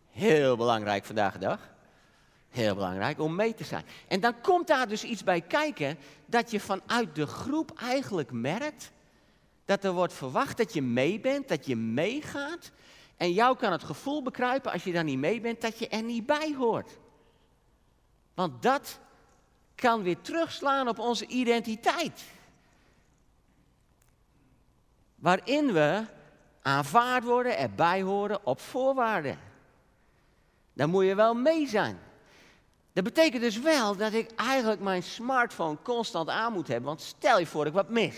Heel 0.10 0.58
belangrijk 0.58 1.06
vandaag 1.06 1.34
de 1.34 1.40
dag. 1.40 1.70
Heel 2.50 2.76
belangrijk 2.76 3.20
om 3.20 3.36
mee 3.36 3.54
te 3.54 3.64
zijn. 3.64 3.86
En 4.08 4.20
dan 4.20 4.42
komt 4.42 4.68
daar 4.68 4.88
dus 4.88 5.04
iets 5.04 5.24
bij 5.24 5.42
kijken 5.42 5.98
dat 6.26 6.52
je 6.52 6.60
vanuit 6.60 7.16
de 7.16 7.28
groep 7.28 7.72
eigenlijk 7.80 8.32
merkt 8.32 8.92
dat 9.66 9.84
er 9.84 9.92
wordt 9.92 10.14
verwacht 10.14 10.58
dat 10.58 10.74
je 10.74 10.82
mee 10.82 11.20
bent, 11.20 11.48
dat 11.48 11.66
je 11.66 11.76
meegaat. 11.76 12.72
En 13.18 13.34
jou 13.34 13.58
kan 13.58 13.72
het 13.72 13.84
gevoel 13.84 14.24
bekruipen 14.24 14.72
als 14.72 14.84
je 14.84 14.92
daar 14.92 15.04
niet 15.04 15.20
mee 15.20 15.42
bent 15.42 15.62
dat 15.62 15.80
je 15.80 15.88
er 15.88 16.04
niet 16.04 16.26
bij 16.26 16.56
hoort. 16.58 16.98
Want 18.34 18.62
dat 18.62 19.00
kan 19.76 20.04
weer 20.04 20.22
terugslaan 20.22 20.88
op 20.88 21.00
onze 21.00 21.26
identiteit. 21.26 22.24
Waarin 25.20 25.74
we 25.74 26.04
aanvaard 26.62 27.24
worden, 27.24 27.58
erbij 27.58 28.02
horen 28.02 28.46
op 28.46 28.60
voorwaarden. 28.60 29.40
Dan 30.74 30.90
moet 30.90 31.06
je 31.06 31.16
wel 31.16 31.34
mee 31.34 31.68
zijn. 31.68 32.00
Dat 32.94 33.04
betekent 33.04 33.42
dus 33.42 33.60
wel 33.60 33.96
dat 33.96 34.14
ik 34.14 34.32
eigenlijk 34.36 34.82
mijn 34.82 35.04
smartphone 35.04 35.78
constant 35.84 36.30
aan 36.30 36.54
moet 36.54 36.68
hebben. 36.68 36.86
Want 36.86 37.02
stel 37.02 37.40
je 37.40 37.46
voor 37.46 37.66
ik 37.66 37.74
wat 37.74 37.90
mis. 37.90 38.18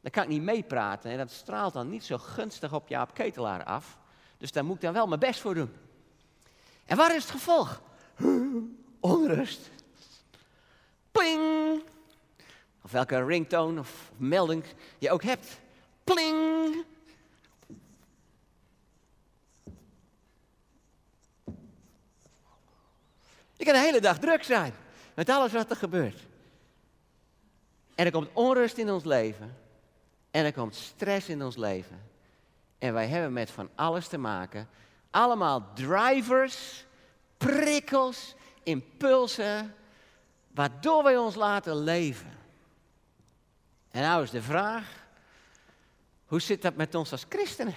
Dan 0.00 0.10
kan 0.10 0.22
ik 0.22 0.28
niet 0.28 0.42
meepraten 0.42 1.10
en 1.10 1.18
dat 1.18 1.30
straalt 1.30 1.72
dan 1.72 1.88
niet 1.88 2.04
zo 2.04 2.18
gunstig 2.18 2.72
op 2.72 2.88
Jaap 2.88 3.14
Ketelaar 3.14 3.64
af. 3.64 3.98
Dus 4.38 4.52
daar 4.52 4.64
moet 4.64 4.76
ik 4.76 4.82
dan 4.82 4.92
wel 4.92 5.06
mijn 5.06 5.20
best 5.20 5.40
voor 5.40 5.54
doen. 5.54 5.72
En 6.84 6.96
waar 6.96 7.14
is 7.14 7.22
het 7.22 7.30
gevolg? 7.30 7.82
Onrust. 9.00 9.70
Pling! 11.10 11.82
Of 12.82 12.90
welke 12.90 13.24
ringtone 13.24 13.80
of 13.80 14.10
melding 14.16 14.64
je 14.98 15.10
ook 15.10 15.22
hebt. 15.22 15.62
Pling! 16.04 16.84
Je 23.56 23.64
kan 23.64 23.72
de 23.72 23.80
hele 23.80 24.00
dag 24.00 24.18
druk 24.18 24.42
zijn 24.42 24.74
met 25.14 25.28
alles 25.28 25.52
wat 25.52 25.70
er 25.70 25.76
gebeurt. 25.76 26.20
En 27.94 28.04
er 28.04 28.12
komt 28.12 28.28
onrust 28.32 28.76
in 28.76 28.90
ons 28.90 29.04
leven. 29.04 29.56
En 30.30 30.44
er 30.44 30.52
komt 30.52 30.74
stress 30.74 31.28
in 31.28 31.42
ons 31.42 31.56
leven. 31.56 32.02
En 32.78 32.92
wij 32.92 33.06
hebben 33.06 33.32
met 33.32 33.50
van 33.50 33.68
alles 33.74 34.08
te 34.08 34.18
maken. 34.18 34.68
Allemaal 35.10 35.72
drivers, 35.74 36.84
prikkels, 37.36 38.34
impulsen, 38.62 39.74
waardoor 40.50 41.02
wij 41.02 41.16
ons 41.16 41.34
laten 41.34 41.76
leven. 41.76 42.38
En 43.90 44.02
nou 44.02 44.22
is 44.22 44.30
de 44.30 44.42
vraag, 44.42 45.03
hoe 46.26 46.40
zit 46.40 46.62
dat 46.62 46.74
met 46.74 46.94
ons 46.94 47.12
als 47.12 47.26
christenen? 47.28 47.74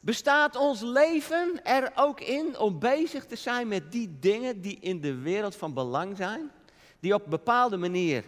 Bestaat 0.00 0.56
ons 0.56 0.80
leven 0.80 1.64
er 1.64 1.92
ook 1.94 2.20
in 2.20 2.58
om 2.58 2.78
bezig 2.78 3.26
te 3.26 3.36
zijn 3.36 3.68
met 3.68 3.92
die 3.92 4.18
dingen 4.18 4.60
die 4.60 4.78
in 4.80 5.00
de 5.00 5.14
wereld 5.14 5.56
van 5.56 5.74
belang 5.74 6.16
zijn? 6.16 6.50
Die 7.00 7.14
op 7.14 7.24
een 7.24 7.30
bepaalde 7.30 7.76
manier 7.76 8.24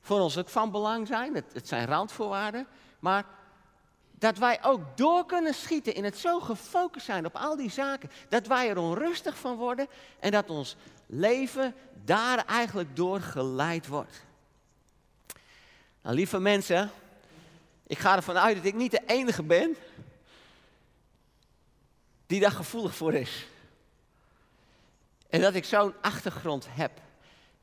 voor 0.00 0.20
ons 0.20 0.38
ook 0.38 0.48
van 0.48 0.70
belang 0.70 1.06
zijn. 1.06 1.34
Het, 1.34 1.52
het 1.52 1.68
zijn 1.68 1.86
randvoorwaarden. 1.86 2.66
Maar 2.98 3.24
dat 4.18 4.38
wij 4.38 4.58
ook 4.62 4.96
door 4.96 5.26
kunnen 5.26 5.54
schieten 5.54 5.94
in 5.94 6.04
het 6.04 6.18
zo 6.18 6.40
gefocust 6.40 7.06
zijn 7.06 7.26
op 7.26 7.36
al 7.36 7.56
die 7.56 7.70
zaken. 7.70 8.10
Dat 8.28 8.46
wij 8.46 8.68
er 8.68 8.78
onrustig 8.78 9.38
van 9.38 9.56
worden 9.56 9.86
en 10.20 10.30
dat 10.30 10.50
ons 10.50 10.76
leven 11.06 11.74
daar 12.04 12.46
eigenlijk 12.46 12.96
door 12.96 13.20
geleid 13.20 13.86
wordt. 13.86 14.24
Nou, 16.02 16.14
lieve 16.14 16.38
mensen, 16.38 16.90
ik 17.86 17.98
ga 17.98 18.16
ervan 18.16 18.38
uit 18.38 18.56
dat 18.56 18.64
ik 18.64 18.74
niet 18.74 18.90
de 18.90 19.02
enige 19.06 19.42
ben 19.42 19.76
die 22.26 22.40
daar 22.40 22.50
gevoelig 22.50 22.94
voor 22.94 23.14
is. 23.14 23.46
En 25.28 25.40
dat 25.40 25.54
ik 25.54 25.64
zo'n 25.64 25.94
achtergrond 26.00 26.66
heb. 26.70 26.90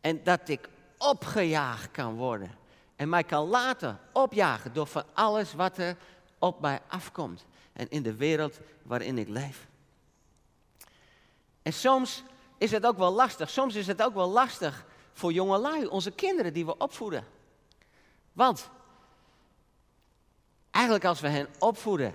En 0.01 0.23
dat 0.23 0.49
ik 0.49 0.69
opgejaagd 0.97 1.91
kan 1.91 2.15
worden. 2.15 2.57
En 2.95 3.09
mij 3.09 3.23
kan 3.23 3.47
laten 3.47 3.99
opjagen 4.13 4.73
door 4.73 4.87
van 4.87 5.03
alles 5.13 5.53
wat 5.53 5.77
er 5.77 5.97
op 6.39 6.61
mij 6.61 6.79
afkomt. 6.87 7.45
En 7.73 7.89
in 7.89 8.03
de 8.03 8.15
wereld 8.15 8.59
waarin 8.83 9.17
ik 9.17 9.27
leef. 9.27 9.67
En 11.61 11.73
soms 11.73 12.23
is 12.57 12.71
het 12.71 12.85
ook 12.85 12.97
wel 12.97 13.11
lastig. 13.11 13.49
Soms 13.49 13.75
is 13.75 13.87
het 13.87 14.01
ook 14.01 14.13
wel 14.13 14.29
lastig 14.29 14.85
voor 15.13 15.31
jongelui, 15.31 15.85
onze 15.85 16.11
kinderen 16.11 16.53
die 16.53 16.65
we 16.65 16.77
opvoeden. 16.77 17.25
Want 18.39 18.69
eigenlijk 20.71 21.05
als 21.05 21.19
we 21.19 21.27
hen 21.27 21.47
opvoeden 21.57 22.13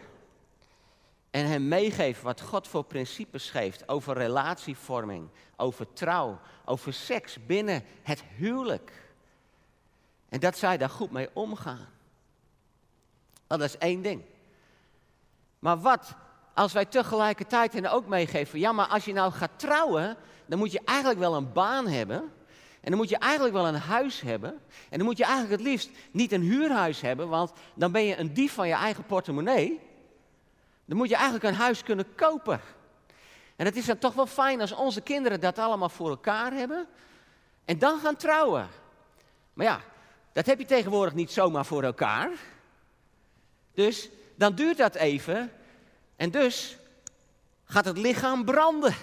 en 1.31 1.47
hen 1.47 1.69
meegeven 1.69 2.25
wat 2.25 2.41
God 2.41 2.69
voor 2.69 2.85
principes 2.85 3.51
geeft 3.51 3.89
over 3.89 4.15
relatievorming, 4.15 5.29
over 5.57 5.93
trouw, 5.93 6.41
over 6.65 6.93
seks 6.93 7.47
binnen 7.47 7.85
het 8.03 8.23
huwelijk. 8.37 8.93
En 10.29 10.41
dat 10.41 10.57
zij 10.57 10.77
daar 10.77 10.91
goed 10.91 11.11
mee 11.11 11.29
omgaan. 11.33 11.89
dat 13.47 13.61
is 13.61 13.79
één 13.79 14.03
ding. 14.03 14.23
Maar 15.59 15.81
wat 15.81 16.15
als 16.55 16.73
wij 16.73 16.85
tegelijkertijd 16.85 17.73
hen 17.73 17.91
ook 17.91 18.07
meegeven, 18.07 18.59
ja 18.59 18.73
maar 18.73 18.87
als 18.87 19.05
je 19.05 19.13
nou 19.13 19.33
gaat 19.33 19.59
trouwen, 19.59 20.17
dan 20.47 20.59
moet 20.59 20.73
je 20.73 20.81
eigenlijk 20.85 21.19
wel 21.19 21.35
een 21.35 21.53
baan 21.53 21.87
hebben. 21.87 22.33
En 22.85 22.91
dan 22.91 22.99
moet 22.99 23.09
je 23.09 23.19
eigenlijk 23.19 23.55
wel 23.55 23.67
een 23.67 23.75
huis 23.75 24.21
hebben. 24.21 24.61
En 24.91 24.99
dan 24.99 25.07
moet 25.07 25.17
je 25.17 25.25
eigenlijk 25.25 25.61
het 25.61 25.69
liefst 25.69 25.91
niet 26.11 26.33
een 26.33 26.43
huurhuis 26.43 27.01
hebben, 27.01 27.29
want 27.29 27.53
dan 27.75 27.93
ben 27.93 28.05
je 28.05 28.17
een 28.17 28.35
dief 28.35 28.53
van 28.53 28.69
je 28.69 28.75
eigen 28.75 29.05
portemonnee. 29.05 29.81
Dan 30.85 30.97
moet 30.97 31.09
je 31.09 31.15
eigenlijk 31.15 31.45
een 31.45 31.55
huis 31.55 31.83
kunnen 31.83 32.15
kopen. 32.15 32.61
En 33.57 33.67
het 33.67 33.77
is 33.77 33.85
dan 33.85 33.99
toch 33.99 34.15
wel 34.15 34.27
fijn 34.27 34.61
als 34.61 34.73
onze 34.73 35.01
kinderen 35.01 35.41
dat 35.41 35.59
allemaal 35.59 35.89
voor 35.89 36.09
elkaar 36.09 36.53
hebben. 36.53 36.87
En 37.65 37.79
dan 37.79 37.99
gaan 37.99 38.17
trouwen. 38.17 38.69
Maar 39.53 39.67
ja, 39.67 39.81
dat 40.33 40.47
heb 40.47 40.59
je 40.59 40.65
tegenwoordig 40.65 41.15
niet 41.15 41.31
zomaar 41.31 41.67
voor 41.67 41.83
elkaar. 41.83 42.31
Dus 43.75 44.09
dan 44.35 44.55
duurt 44.55 44.77
dat 44.77 44.95
even. 44.95 45.53
En 46.17 46.31
dus 46.31 46.77
gaat 47.65 47.85
het 47.85 47.99
lichaam 47.99 48.45
branden. 48.45 48.95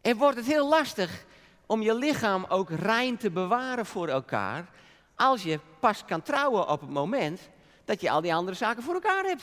En 0.00 0.16
wordt 0.16 0.36
het 0.36 0.46
heel 0.46 0.68
lastig 0.68 1.26
om 1.68 1.82
je 1.82 1.94
lichaam 1.94 2.44
ook 2.48 2.70
rein 2.70 3.16
te 3.16 3.30
bewaren 3.30 3.86
voor 3.86 4.08
elkaar. 4.08 4.68
Als 5.14 5.42
je 5.42 5.60
pas 5.80 6.04
kan 6.04 6.22
trouwen 6.22 6.68
op 6.68 6.80
het 6.80 6.90
moment 6.90 7.48
dat 7.84 8.00
je 8.00 8.10
al 8.10 8.20
die 8.20 8.34
andere 8.34 8.56
zaken 8.56 8.82
voor 8.82 8.94
elkaar 8.94 9.24
hebt. 9.24 9.42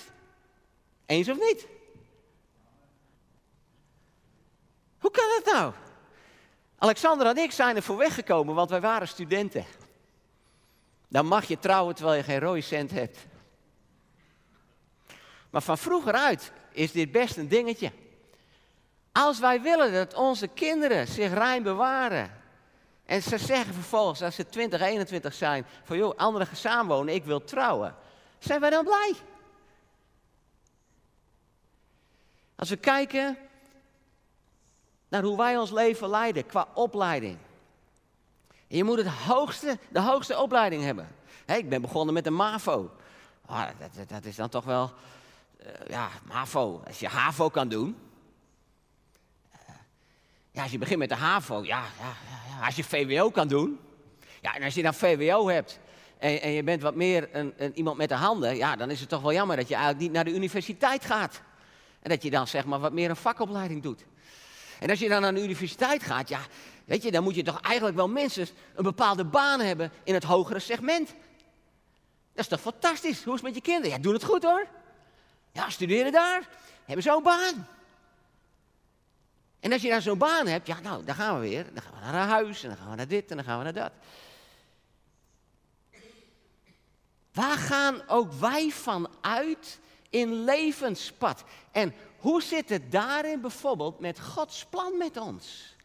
Eens 1.05 1.29
of 1.29 1.38
niet? 1.39 1.67
Hoe 4.99 5.11
kan 5.11 5.25
dat 5.35 5.53
nou? 5.53 5.73
Alexander 6.77 7.27
en 7.27 7.38
ik 7.38 7.51
zijn 7.51 7.75
er 7.75 7.83
voor 7.83 7.97
weggekomen, 7.97 8.55
want 8.55 8.69
wij 8.69 8.81
waren 8.81 9.07
studenten. 9.07 9.65
Dan 11.07 11.25
mag 11.25 11.45
je 11.45 11.59
trouwen 11.59 11.95
terwijl 11.95 12.17
je 12.17 12.23
geen 12.23 12.39
rode 12.39 12.61
cent 12.61 12.91
hebt. 12.91 13.25
Maar 15.49 15.61
van 15.61 15.77
vroeger 15.77 16.13
uit 16.13 16.51
is 16.71 16.91
dit 16.91 17.11
best 17.11 17.38
een 17.38 17.47
dingetje. 17.47 17.91
Als 19.17 19.39
wij 19.39 19.62
willen 19.62 19.93
dat 19.93 20.13
onze 20.13 20.47
kinderen 20.47 21.08
zich 21.08 21.34
rein 21.34 21.63
bewaren. 21.63 22.32
En 23.06 23.21
ze 23.21 23.38
zeggen 23.38 23.73
vervolgens, 23.73 24.21
als 24.21 24.36
ze 24.36 24.45
20, 24.45 24.82
21 24.82 25.34
zijn, 25.34 25.65
van 25.84 25.97
joh, 25.97 26.17
anderen 26.17 26.47
gaan 26.47 26.56
samenwonen, 26.56 27.13
ik 27.13 27.23
wil 27.23 27.43
trouwen. 27.43 27.95
Zijn 28.39 28.60
wij 28.60 28.69
dan 28.69 28.84
blij? 28.84 29.15
Als 32.56 32.69
we 32.69 32.78
kijken 32.78 33.38
naar 35.08 35.23
hoe 35.23 35.38
wij 35.38 35.58
ons 35.58 35.71
leven 35.71 36.10
leiden 36.10 36.45
qua 36.45 36.67
opleiding. 36.73 37.38
je 38.67 38.84
moet 38.84 38.97
het 38.97 39.08
hoogste, 39.08 39.78
de 39.89 40.01
hoogste 40.01 40.39
opleiding 40.39 40.84
hebben. 40.84 41.08
ik 41.45 41.69
ben 41.69 41.82
begonnen 41.82 42.13
met 42.13 42.23
de 42.23 42.30
MAVO. 42.30 42.91
Oh, 43.45 43.67
dat, 43.80 44.10
dat, 44.10 44.25
is 44.25 44.36
dan 44.36 44.49
toch 44.49 44.65
wel, 44.65 44.91
uh, 45.60 45.67
ja, 45.88 46.10
MAVO. 46.23 46.82
Als 46.88 46.99
je 46.99 47.08
HAVO 47.08 47.49
kan 47.49 47.67
doen. 47.67 47.97
Ja, 50.55 50.61
als 50.61 50.71
je 50.71 50.77
begint 50.77 50.99
met 50.99 51.09
de 51.09 51.15
HAVO, 51.15 51.63
ja, 51.63 51.83
ja, 51.99 52.13
ja, 52.59 52.65
als 52.65 52.75
je 52.75 52.83
VWO 52.83 53.29
kan 53.29 53.47
doen. 53.47 53.79
Ja, 54.41 54.55
en 54.55 54.63
als 54.63 54.73
je 54.73 54.81
dan 54.83 54.93
VWO 54.93 55.47
hebt 55.47 55.79
en, 56.17 56.41
en 56.41 56.51
je 56.51 56.63
bent 56.63 56.81
wat 56.81 56.95
meer 56.95 57.29
een, 57.31 57.53
een, 57.57 57.77
iemand 57.77 57.97
met 57.97 58.09
de 58.09 58.15
handen, 58.15 58.55
ja, 58.55 58.75
dan 58.75 58.91
is 58.91 58.99
het 58.99 59.09
toch 59.09 59.21
wel 59.21 59.33
jammer 59.33 59.55
dat 59.55 59.67
je 59.67 59.73
eigenlijk 59.73 60.03
niet 60.03 60.13
naar 60.13 60.23
de 60.23 60.33
universiteit 60.33 61.05
gaat. 61.05 61.41
En 62.01 62.09
dat 62.09 62.23
je 62.23 62.29
dan 62.29 62.47
zeg 62.47 62.65
maar 62.65 62.79
wat 62.79 62.93
meer 62.93 63.09
een 63.09 63.15
vakopleiding 63.15 63.83
doet. 63.83 64.05
En 64.79 64.89
als 64.89 64.99
je 64.99 65.09
dan 65.09 65.21
naar 65.21 65.33
de 65.33 65.43
universiteit 65.43 66.03
gaat, 66.03 66.29
ja, 66.29 66.39
weet 66.85 67.03
je, 67.03 67.11
dan 67.11 67.23
moet 67.23 67.35
je 67.35 67.43
toch 67.43 67.61
eigenlijk 67.61 67.95
wel 67.95 68.09
mensen 68.09 68.47
een 68.75 68.83
bepaalde 68.83 69.25
baan 69.25 69.59
hebben 69.59 69.91
in 70.03 70.13
het 70.13 70.23
hogere 70.23 70.59
segment. 70.59 71.07
Dat 72.33 72.43
is 72.43 72.47
toch 72.47 72.61
fantastisch? 72.61 73.23
Hoe 73.23 73.33
is 73.33 73.41
het 73.41 73.53
met 73.53 73.55
je 73.55 73.61
kinderen? 73.61 73.89
Ja, 73.89 73.97
doen 73.97 74.13
het 74.13 74.23
goed 74.23 74.43
hoor. 74.43 74.67
Ja, 75.51 75.69
studeren 75.69 76.11
daar, 76.11 76.47
hebben 76.85 77.03
zo'n 77.03 77.23
baan. 77.23 77.67
En 79.65 79.71
als 79.71 79.82
je 79.82 79.89
dan 79.89 80.01
zo'n 80.01 80.17
baan 80.17 80.47
hebt, 80.47 80.67
ja, 80.67 80.80
nou, 80.80 81.04
dan 81.04 81.15
gaan 81.15 81.39
we 81.39 81.47
weer. 81.47 81.73
Dan 81.73 81.84
gaan 81.84 81.93
we 81.93 81.99
naar 81.99 82.28
huis 82.28 82.63
en 82.63 82.69
dan 82.69 82.78
gaan 82.78 82.89
we 82.89 82.95
naar 82.95 83.08
dit 83.08 83.30
en 83.30 83.36
dan 83.36 83.45
gaan 83.45 83.58
we 83.58 83.63
naar 83.63 83.73
dat. 83.73 83.91
Waar 87.34 87.58
gaan 87.58 88.08
ook 88.08 88.32
wij 88.32 88.69
van 88.69 89.10
uit 89.21 89.80
in 90.10 90.43
levenspad. 90.43 91.43
En 91.71 91.93
hoe 92.17 92.41
zit 92.41 92.69
het 92.69 92.91
daarin 92.91 93.41
bijvoorbeeld 93.41 93.99
met 93.99 94.19
Gods 94.19 94.65
plan 94.65 94.97
met 94.97 95.17
ons? 95.17 95.75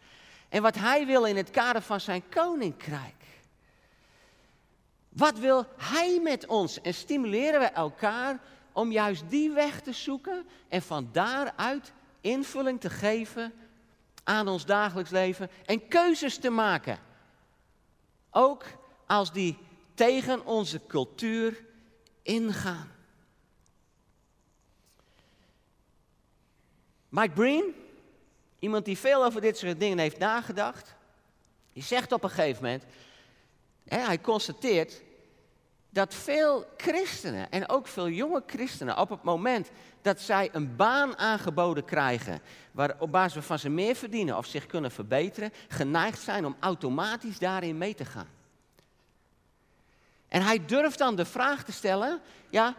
En 0.49 0.63
wat 0.63 0.75
Hij 0.75 1.07
wil 1.07 1.25
in 1.25 1.37
het 1.37 1.51
kader 1.51 1.83
van 1.83 2.01
zijn 2.01 2.29
koninkrijk. 2.29 3.25
Wat 5.09 5.39
wil 5.39 5.67
Hij 5.77 6.21
met 6.23 6.47
ons? 6.47 6.81
En 6.81 6.95
stimuleren 6.95 7.61
we 7.61 7.67
elkaar 7.67 8.41
om 8.73 8.93
juist 8.93 9.23
die 9.29 9.51
weg 9.51 9.81
te 9.81 9.93
zoeken 9.93 10.47
en 10.69 10.83
van 10.83 11.09
daaruit 11.13 11.93
invulling 12.21 12.81
te 12.81 12.91
geven 12.91 13.53
aan 14.25 14.49
ons 14.49 14.65
dagelijks 14.65 15.11
leven 15.11 15.51
en 15.67 15.89
keuzes 15.89 16.39
te 16.39 16.51
maken. 16.51 16.99
Ook 18.31 18.65
als 19.07 19.33
die 19.33 19.59
tegen 19.95 20.47
onze 20.47 20.81
cultuur 20.87 21.65
ingaan. 22.23 22.93
Mike 27.09 27.35
Breen, 27.35 27.75
iemand 28.59 28.85
die 28.85 28.99
veel 28.99 29.25
over 29.25 29.41
dit 29.41 29.59
soort 29.59 29.81
dingen 29.81 29.99
heeft 29.99 30.19
nagedacht, 30.19 30.95
die 31.73 31.83
zegt 31.83 32.13
op 32.13 32.23
een 32.23 32.31
gegeven 32.31 32.63
moment, 32.63 32.85
hè, 33.85 33.99
hij 33.99 34.21
constateert 34.21 35.03
dat 35.91 36.15
veel 36.15 36.67
christenen 36.77 37.51
en 37.51 37.69
ook 37.69 37.87
veel 37.87 38.09
jonge 38.09 38.43
christenen 38.47 38.99
op 38.99 39.09
het 39.11 39.23
moment 39.23 39.71
dat 40.03 40.21
zij 40.21 40.49
een 40.53 40.77
baan 40.77 41.19
aangeboden 41.19 41.85
krijgen, 41.85 42.41
waar 42.73 42.97
op 42.99 43.11
basis 43.11 43.45
van 43.45 43.59
ze 43.59 43.69
meer 43.69 43.95
verdienen 43.95 44.37
of 44.37 44.47
zich 44.47 44.67
kunnen 44.67 44.91
verbeteren, 44.91 45.53
geneigd 45.69 46.21
zijn 46.21 46.47
om 46.47 46.57
automatisch 46.61 47.39
daarin 47.39 47.79
mee 47.79 47.95
te 47.95 48.05
gaan. 48.05 48.29
En 50.29 50.43
hij 50.43 50.65
durft 50.65 50.99
dan 50.99 51.17
de 51.17 51.25
vraag 51.25 51.65
te 51.65 51.73
stellen, 51.73 52.21
ja, 52.51 52.75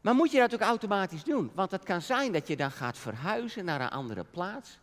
maar 0.00 0.14
moet 0.14 0.30
je 0.30 0.38
dat 0.38 0.54
ook 0.54 0.60
automatisch 0.60 1.24
doen? 1.24 1.50
Want 1.54 1.70
het 1.70 1.82
kan 1.82 2.02
zijn 2.02 2.32
dat 2.32 2.48
je 2.48 2.56
dan 2.56 2.70
gaat 2.70 2.98
verhuizen 2.98 3.64
naar 3.64 3.80
een 3.80 3.90
andere 3.90 4.24
plaats. 4.24 4.78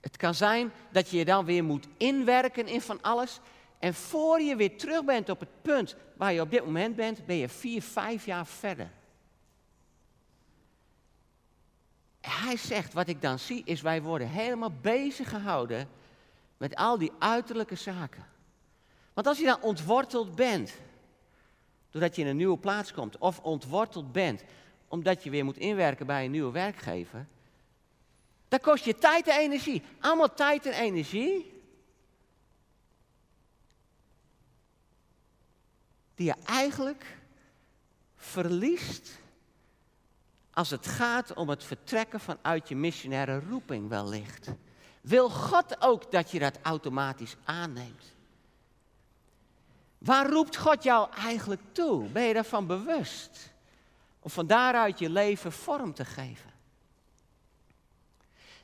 Het 0.00 0.16
kan 0.16 0.34
zijn 0.34 0.72
dat 0.90 1.10
je 1.10 1.16
je 1.16 1.24
dan 1.24 1.44
weer 1.44 1.64
moet 1.64 1.86
inwerken 1.96 2.66
in 2.66 2.80
van 2.80 3.02
alles. 3.02 3.40
En 3.78 3.94
voor 3.94 4.40
je 4.40 4.56
weer 4.56 4.78
terug 4.78 5.04
bent 5.04 5.28
op 5.28 5.40
het 5.40 5.62
punt 5.62 5.96
waar 6.22 6.32
je 6.32 6.40
op 6.40 6.50
dit 6.50 6.64
moment 6.64 6.96
bent, 6.96 7.26
ben 7.26 7.36
je 7.36 7.48
vier, 7.48 7.82
vijf 7.82 8.24
jaar 8.26 8.46
verder. 8.46 8.90
Hij 12.20 12.56
zegt, 12.56 12.92
wat 12.92 13.08
ik 13.08 13.22
dan 13.22 13.38
zie, 13.38 13.62
is 13.64 13.80
wij 13.80 14.02
worden 14.02 14.28
helemaal 14.28 14.72
bezig 14.80 15.28
gehouden 15.28 15.88
met 16.56 16.74
al 16.74 16.98
die 16.98 17.12
uiterlijke 17.18 17.74
zaken. 17.74 18.26
Want 19.12 19.26
als 19.26 19.38
je 19.38 19.44
dan 19.44 19.62
ontworteld 19.62 20.34
bent, 20.34 20.74
doordat 21.90 22.16
je 22.16 22.22
in 22.22 22.28
een 22.28 22.36
nieuwe 22.36 22.58
plaats 22.58 22.92
komt, 22.92 23.18
of 23.18 23.40
ontworteld 23.40 24.12
bent 24.12 24.44
omdat 24.88 25.24
je 25.24 25.30
weer 25.30 25.44
moet 25.44 25.58
inwerken 25.58 26.06
bij 26.06 26.24
een 26.24 26.30
nieuwe 26.30 26.52
werkgever, 26.52 27.26
dan 28.48 28.60
kost 28.60 28.84
je 28.84 28.94
tijd 28.94 29.28
en 29.28 29.38
energie. 29.38 29.82
Allemaal 30.00 30.34
tijd 30.34 30.66
en 30.66 30.72
energie. 30.72 31.51
Die 36.22 36.30
je 36.30 36.44
eigenlijk 36.44 37.18
verliest 38.16 39.10
als 40.52 40.70
het 40.70 40.86
gaat 40.86 41.34
om 41.34 41.48
het 41.48 41.64
vertrekken 41.64 42.20
vanuit 42.20 42.68
je 42.68 42.76
missionaire 42.76 43.40
roeping 43.48 43.88
wellicht. 43.88 44.48
Wil 45.00 45.30
God 45.30 45.80
ook 45.80 46.10
dat 46.12 46.30
je 46.30 46.38
dat 46.38 46.58
automatisch 46.62 47.36
aanneemt? 47.44 48.04
Waar 49.98 50.30
roept 50.30 50.56
God 50.56 50.82
jou 50.82 51.10
eigenlijk 51.16 51.60
toe? 51.72 52.08
Ben 52.08 52.22
je 52.22 52.34
daarvan 52.34 52.66
bewust? 52.66 53.52
Om 54.20 54.30
van 54.30 54.46
daaruit 54.46 54.98
je 54.98 55.10
leven 55.10 55.52
vorm 55.52 55.94
te 55.94 56.04
geven. 56.04 56.50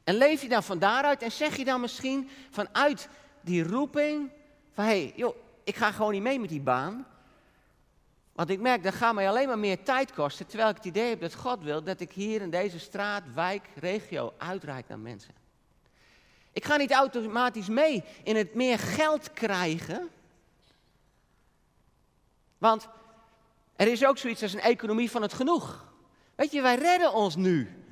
En 0.05 0.15
leef 0.15 0.43
je 0.43 0.49
dan 0.49 0.63
van 0.63 0.79
daaruit 0.79 1.23
en 1.23 1.33
zeg 1.33 1.57
je 1.57 1.65
dan 1.65 1.81
misschien 1.81 2.31
vanuit 2.51 3.09
die 3.41 3.63
roeping 3.63 4.31
van 4.73 4.85
hé, 4.85 4.91
hey, 4.91 5.13
joh, 5.17 5.37
ik 5.65 5.77
ga 5.77 5.93
gewoon 5.93 6.13
niet 6.13 6.23
mee 6.23 6.41
met 6.41 6.49
die 6.49 6.61
baan. 6.61 7.07
Want 8.39 8.51
ik 8.51 8.61
merk 8.61 8.83
dat 8.83 8.95
gaat 8.95 9.15
mij 9.15 9.29
alleen 9.29 9.49
maar 9.49 9.59
meer 9.59 9.83
tijd 9.83 10.13
kosten, 10.13 10.47
terwijl 10.47 10.71
ik 10.71 10.77
het 10.77 10.85
idee 10.85 11.09
heb 11.09 11.21
dat 11.21 11.35
God 11.35 11.63
wil 11.63 11.83
dat 11.83 12.01
ik 12.01 12.13
hier 12.13 12.43
in 12.43 12.51
deze 12.51 12.79
straat, 12.79 13.23
wijk, 13.35 13.67
regio 13.75 14.33
uitreik 14.37 14.89
naar 14.89 14.99
mensen. 14.99 15.35
Ik 16.53 16.65
ga 16.65 16.77
niet 16.77 16.93
automatisch 16.93 17.69
mee 17.69 18.05
in 18.23 18.37
het 18.37 18.55
meer 18.55 18.79
geld 18.79 19.33
krijgen. 19.33 20.09
Want 22.59 22.89
er 23.77 23.89
is 23.89 24.05
ook 24.05 24.19
zoiets 24.19 24.43
als 24.43 24.53
een 24.53 24.61
economie 24.61 25.11
van 25.11 25.23
het 25.23 25.33
genoeg. 25.33 25.93
Weet 26.35 26.53
je, 26.53 26.61
wij 26.61 26.77
redden 26.77 27.13
ons 27.13 27.37
nu. 27.37 27.85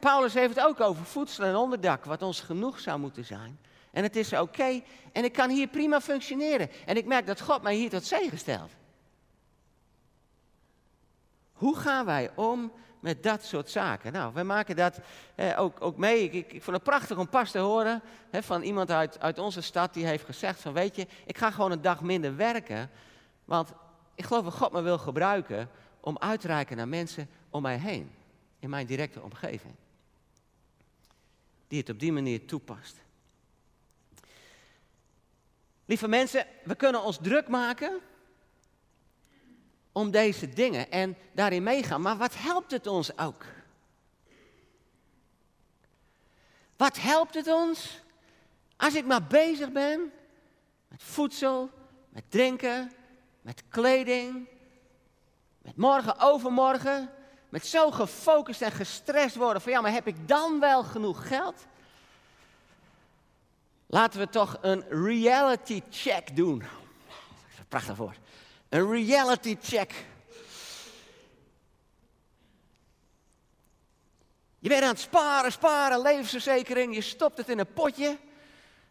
Paulus 0.00 0.34
heeft 0.34 0.54
het 0.54 0.64
ook 0.64 0.80
over 0.80 1.04
voedsel 1.04 1.44
en 1.44 1.56
onderdak, 1.56 2.04
wat 2.04 2.22
ons 2.22 2.40
genoeg 2.40 2.80
zou 2.80 2.98
moeten 2.98 3.24
zijn. 3.24 3.58
En 3.90 4.02
het 4.02 4.16
is 4.16 4.32
oké 4.32 4.82
en 5.12 5.24
ik 5.24 5.32
kan 5.32 5.50
hier 5.50 5.68
prima 5.68 6.00
functioneren. 6.00 6.70
En 6.86 6.96
ik 6.96 7.04
merk 7.04 7.26
dat 7.26 7.40
God 7.40 7.62
mij 7.62 7.74
hier 7.74 7.90
tot 7.90 8.04
zegen 8.04 8.38
stelt. 8.38 8.70
Hoe 11.54 11.76
gaan 11.76 12.04
wij 12.04 12.30
om 12.34 12.72
met 13.00 13.22
dat 13.22 13.44
soort 13.44 13.70
zaken? 13.70 14.12
Nou, 14.12 14.34
wij 14.34 14.44
maken 14.44 14.76
dat 14.76 15.00
eh, 15.34 15.60
ook, 15.60 15.80
ook 15.80 15.96
mee. 15.96 16.22
Ik, 16.22 16.52
ik, 16.52 16.62
vond 16.62 16.76
het 16.76 16.84
prachtig 16.84 17.18
om 17.18 17.28
pas 17.28 17.50
te 17.50 17.58
horen 17.58 18.02
hè, 18.30 18.42
van 18.42 18.62
iemand 18.62 18.90
uit, 18.90 19.20
uit 19.20 19.38
onze 19.38 19.60
stad 19.60 19.94
die 19.94 20.06
heeft 20.06 20.24
gezegd 20.24 20.60
van 20.60 20.72
weet 20.72 20.96
je, 20.96 21.06
ik 21.26 21.38
ga 21.38 21.50
gewoon 21.50 21.70
een 21.70 21.82
dag 21.82 22.00
minder 22.00 22.36
werken. 22.36 22.90
Want 23.44 23.72
ik 24.14 24.24
geloof 24.24 24.44
dat 24.44 24.54
God 24.54 24.72
me 24.72 24.80
wil 24.82 24.98
gebruiken 24.98 25.70
om 26.00 26.18
uit 26.18 26.40
te 26.40 26.46
reiken 26.46 26.76
naar 26.76 26.88
mensen 26.88 27.28
om 27.50 27.62
mij 27.62 27.78
heen. 27.78 28.10
In 28.58 28.70
mijn 28.70 28.86
directe 28.86 29.22
omgeving. 29.22 29.74
Die 31.68 31.78
het 31.78 31.90
op 31.90 31.98
die 31.98 32.12
manier 32.12 32.46
toepast. 32.46 33.02
Lieve 35.84 36.08
mensen, 36.08 36.46
we 36.64 36.74
kunnen 36.74 37.02
ons 37.02 37.18
druk 37.22 37.48
maken 37.48 38.00
om 39.94 40.10
deze 40.10 40.48
dingen 40.48 40.90
en 40.90 41.16
daarin 41.32 41.62
meegaan. 41.62 42.00
Maar 42.00 42.16
wat 42.16 42.34
helpt 42.36 42.70
het 42.70 42.86
ons 42.86 43.18
ook? 43.18 43.44
Wat 46.76 47.00
helpt 47.00 47.34
het 47.34 47.48
ons 47.48 48.00
als 48.76 48.94
ik 48.94 49.04
maar 49.04 49.22
bezig 49.22 49.72
ben 49.72 50.12
met 50.88 51.02
voedsel, 51.02 51.70
met 52.08 52.24
drinken, 52.28 52.92
met 53.40 53.62
kleding, 53.68 54.48
met 55.62 55.76
morgen, 55.76 56.18
overmorgen, 56.18 57.10
met 57.48 57.66
zo 57.66 57.90
gefocust 57.90 58.62
en 58.62 58.72
gestrest 58.72 59.36
worden 59.36 59.62
van 59.62 59.72
ja, 59.72 59.80
maar 59.80 59.92
heb 59.92 60.06
ik 60.06 60.28
dan 60.28 60.60
wel 60.60 60.84
genoeg 60.84 61.28
geld? 61.28 61.66
Laten 63.86 64.20
we 64.20 64.28
toch 64.28 64.58
een 64.60 64.84
reality 64.88 65.82
check 65.90 66.36
doen. 66.36 66.62
Prachtig 67.68 67.96
woord. 67.96 68.18
Een 68.74 68.90
reality 68.90 69.56
check. 69.62 69.92
Je 74.58 74.68
bent 74.68 74.82
aan 74.82 74.88
het 74.88 75.00
sparen, 75.00 75.52
sparen, 75.52 76.02
levensverzekering. 76.02 76.94
Je 76.94 77.00
stopt 77.00 77.38
het 77.38 77.48
in 77.48 77.58
een 77.58 77.72
potje. 77.72 78.18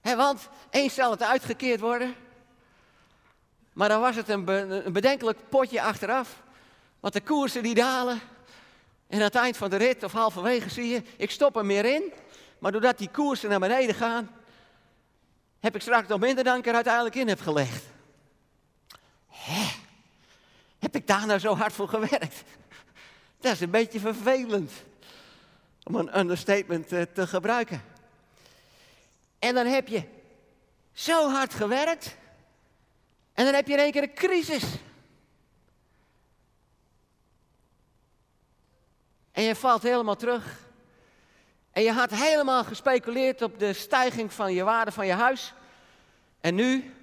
Hè, 0.02 0.16
want 0.16 0.50
eens 0.70 0.94
zal 0.94 1.12
het 1.12 1.24
uitgekeerd 1.24 1.80
worden. 1.80 2.16
Maar 3.74 3.90
dan 3.90 4.02
was 4.02 4.16
het 4.16 4.30
een, 4.30 4.48
een 4.86 4.94
bedenkelijk 4.94 5.50
potje 5.50 5.82
achteraf. 5.82 6.44
Want 7.00 7.14
de 7.14 7.22
koersen 7.22 7.64
die 7.64 7.76
dalen. 7.76 8.22
En 9.08 9.18
aan 9.18 9.24
het 9.24 9.36
eind 9.36 9.58
van 9.58 9.70
de 9.70 9.76
rit 9.76 10.04
of 10.04 10.12
halverwege 10.12 10.70
zie 10.70 10.88
je, 10.88 11.04
ik 11.18 11.32
stop 11.32 11.56
er 11.56 11.66
meer 11.66 11.86
in. 11.86 12.14
Maar 12.60 12.72
doordat 12.72 12.98
die 12.98 13.10
koersen 13.12 13.50
naar 13.50 13.60
beneden 13.60 13.96
gaan, 13.96 14.32
heb 15.60 15.76
ik 15.76 15.82
straks 15.82 16.08
nog 16.08 16.20
minder 16.20 16.44
dan 16.44 16.58
ik 16.58 16.68
er 16.68 16.74
uiteindelijk 16.74 17.16
in 17.16 17.28
heb 17.28 17.42
gelegd. 17.42 17.84
Hè? 19.28 19.82
Heb 20.94 21.02
ik 21.02 21.08
daar 21.08 21.26
nou 21.26 21.40
zo 21.40 21.56
hard 21.56 21.74
voor 21.74 21.88
gewerkt? 21.88 22.44
Dat 23.42 23.54
is 23.54 23.60
een 23.60 23.70
beetje 23.70 24.00
vervelend. 24.00 24.72
Om 25.84 25.96
een 25.96 26.20
understatement 26.20 26.88
te, 26.88 27.08
te 27.14 27.28
gebruiken. 27.28 27.84
En 29.40 29.54
dan 29.56 29.66
heb 29.66 29.88
je 29.88 30.04
zo 30.92 31.30
hard 31.30 31.54
gewerkt. 31.54 32.16
En 33.34 33.46
dan 33.46 33.54
heb 33.54 33.68
je 33.68 33.74
in 33.74 33.80
één 33.80 33.92
keer 33.92 34.04
een 34.04 34.14
crisis. 34.14 34.64
En 39.32 39.44
je 39.44 39.56
valt 39.56 39.84
helemaal 39.84 40.16
terug. 40.16 40.60
En 41.72 41.84
je 41.84 41.92
had 41.92 42.12
helemaal 42.12 42.64
gespeculeerd 42.64 43.42
op 43.42 43.60
de 43.60 43.74
stijging 43.74 44.34
van 44.34 44.54
je 44.54 44.64
waarde 44.64 44.92
van 44.92 45.06
je 45.06 45.14
huis. 45.14 45.54
En 46.42 46.56
nu, 46.56 46.94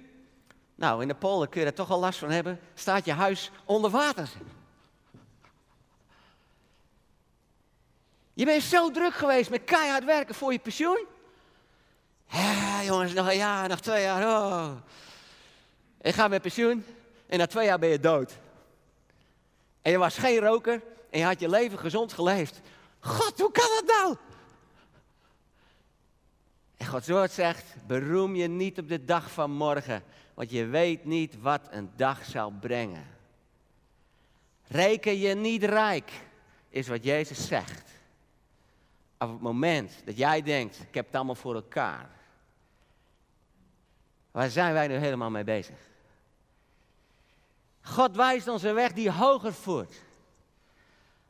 nou 0.81 1.01
in 1.01 1.07
de 1.07 1.15
polder 1.15 1.47
kun 1.47 1.61
je 1.61 1.67
er 1.67 1.73
toch 1.73 1.89
al 1.89 1.99
last 1.99 2.19
van 2.19 2.29
hebben, 2.29 2.59
staat 2.73 3.05
je 3.05 3.11
huis 3.11 3.51
onder 3.65 3.91
water. 3.91 4.29
Je 8.33 8.45
bent 8.45 8.63
zo 8.63 8.91
druk 8.91 9.13
geweest 9.13 9.49
met 9.49 9.63
keihard 9.63 10.05
werken 10.05 10.35
voor 10.35 10.51
je 10.51 10.59
pensioen. 10.59 11.05
Ja, 12.27 12.83
jongens, 12.83 13.13
nog 13.13 13.27
een 13.27 13.37
jaar, 13.37 13.69
nog 13.69 13.79
twee 13.79 14.01
jaar. 14.03 14.23
Oh. 14.23 14.71
Ik 16.01 16.13
ga 16.13 16.27
met 16.27 16.41
pensioen 16.41 16.85
en 17.27 17.37
na 17.37 17.47
twee 17.47 17.65
jaar 17.65 17.79
ben 17.79 17.89
je 17.89 17.99
dood. 17.99 18.33
En 19.81 19.91
je 19.91 19.97
was 19.97 20.17
geen 20.17 20.39
roker 20.39 20.81
en 21.09 21.19
je 21.19 21.25
had 21.25 21.39
je 21.39 21.49
leven 21.49 21.79
gezond 21.79 22.13
geleefd. 22.13 22.61
God, 22.99 23.39
hoe 23.39 23.51
kan 23.51 23.69
dat 23.75 23.97
nou? 23.99 24.15
En 26.77 26.87
Gods 26.87 27.07
woord 27.07 27.31
zegt, 27.31 27.65
beroem 27.87 28.35
je 28.35 28.47
niet 28.47 28.79
op 28.79 28.87
de 28.87 29.05
dag 29.05 29.31
van 29.31 29.51
morgen, 29.51 30.03
want 30.33 30.51
je 30.51 30.65
weet 30.65 31.05
niet 31.05 31.41
wat 31.41 31.67
een 31.71 31.91
dag 31.95 32.25
zal 32.25 32.51
brengen. 32.51 33.07
Reken 34.67 35.17
je 35.17 35.35
niet 35.35 35.63
rijk, 35.63 36.11
is 36.69 36.87
wat 36.87 37.03
Jezus 37.03 37.47
zegt. 37.47 37.89
Op 39.17 39.29
het 39.29 39.41
moment 39.41 40.01
dat 40.05 40.17
jij 40.17 40.41
denkt, 40.41 40.79
ik 40.79 40.93
heb 40.93 41.05
het 41.05 41.15
allemaal 41.15 41.35
voor 41.35 41.55
elkaar. 41.55 42.09
Waar 44.31 44.49
zijn 44.49 44.73
wij 44.73 44.87
nu 44.87 44.95
helemaal 44.95 45.29
mee 45.29 45.43
bezig? 45.43 45.77
God 47.81 48.15
wijst 48.15 48.47
ons 48.47 48.63
een 48.63 48.73
weg 48.73 48.93
die 48.93 49.11
hoger 49.11 49.53
voert. 49.53 50.01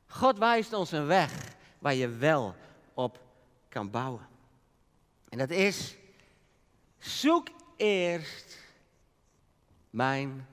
God 0.07 0.37
wijst 0.37 0.73
ons 0.73 0.91
een 0.91 1.05
weg 1.05 1.55
waar 1.79 1.93
je 1.93 2.07
wel 2.07 2.55
op 2.93 3.19
kan 3.69 3.89
bouwen. 3.89 4.27
En 5.29 5.37
dat 5.37 5.49
is, 5.49 5.95
zoek 6.97 7.47
eerst 7.75 8.60
mijn 9.91 10.47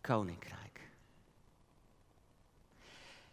koninkrijk. 0.00 0.58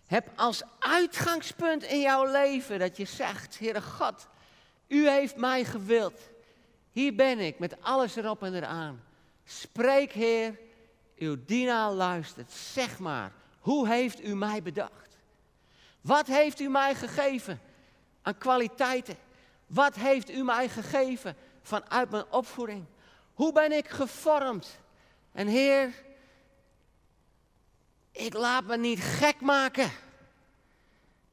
Heb 0.05 0.31
als 0.35 0.63
uitgangspunt 0.79 1.83
in 1.83 1.99
jouw 1.99 2.31
leven 2.31 2.79
dat 2.79 2.97
je 2.97 3.05
zegt, 3.05 3.59
Heere 3.59 3.81
God, 3.81 4.27
u 4.87 5.09
heeft 5.09 5.35
mij 5.35 5.65
gewild. 5.65 6.19
Hier 6.91 7.15
ben 7.15 7.39
ik 7.39 7.59
met 7.59 7.81
alles 7.81 8.15
erop 8.15 8.43
en 8.43 8.53
eraan. 8.53 9.03
Spreek, 9.43 10.11
Heer, 10.11 10.59
uw 11.17 11.45
dienaar 11.45 11.91
luistert. 11.91 12.51
Zeg 12.51 12.99
maar, 12.99 13.31
hoe 13.59 13.87
heeft 13.87 14.23
u 14.23 14.35
mij 14.35 14.61
bedacht? 14.61 15.17
Wat 16.01 16.27
heeft 16.27 16.59
u 16.59 16.69
mij 16.69 16.95
gegeven 16.95 17.59
aan 18.21 18.37
kwaliteiten? 18.37 19.15
Wat 19.67 19.95
heeft 19.95 20.29
u 20.29 20.43
mij 20.43 20.69
gegeven 20.69 21.35
vanuit 21.61 22.09
mijn 22.09 22.31
opvoeding? 22.31 22.85
Hoe 23.33 23.51
ben 23.51 23.71
ik 23.71 23.89
gevormd? 23.89 24.79
En 25.35 25.47
Heer, 25.47 25.93
ik 28.11 28.33
laat 28.33 28.63
me 28.63 28.77
niet 28.77 28.99
gek 28.99 29.41
maken. 29.41 29.89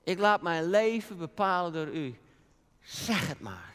Ik 0.04 0.18
laat 0.18 0.42
mijn 0.42 0.64
leven 0.70 1.18
bepalen 1.18 1.72
door 1.72 1.86
u. 1.94 2.18
Zeg 2.80 3.28
het 3.28 3.40
maar. 3.40 3.74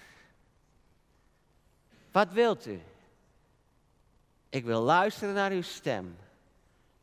Wat 2.11 2.31
wilt 2.31 2.65
u? 2.65 2.81
Ik 4.49 4.65
wil 4.65 4.81
luisteren 4.81 5.33
naar 5.33 5.51
uw 5.51 5.61
stem. 5.61 6.17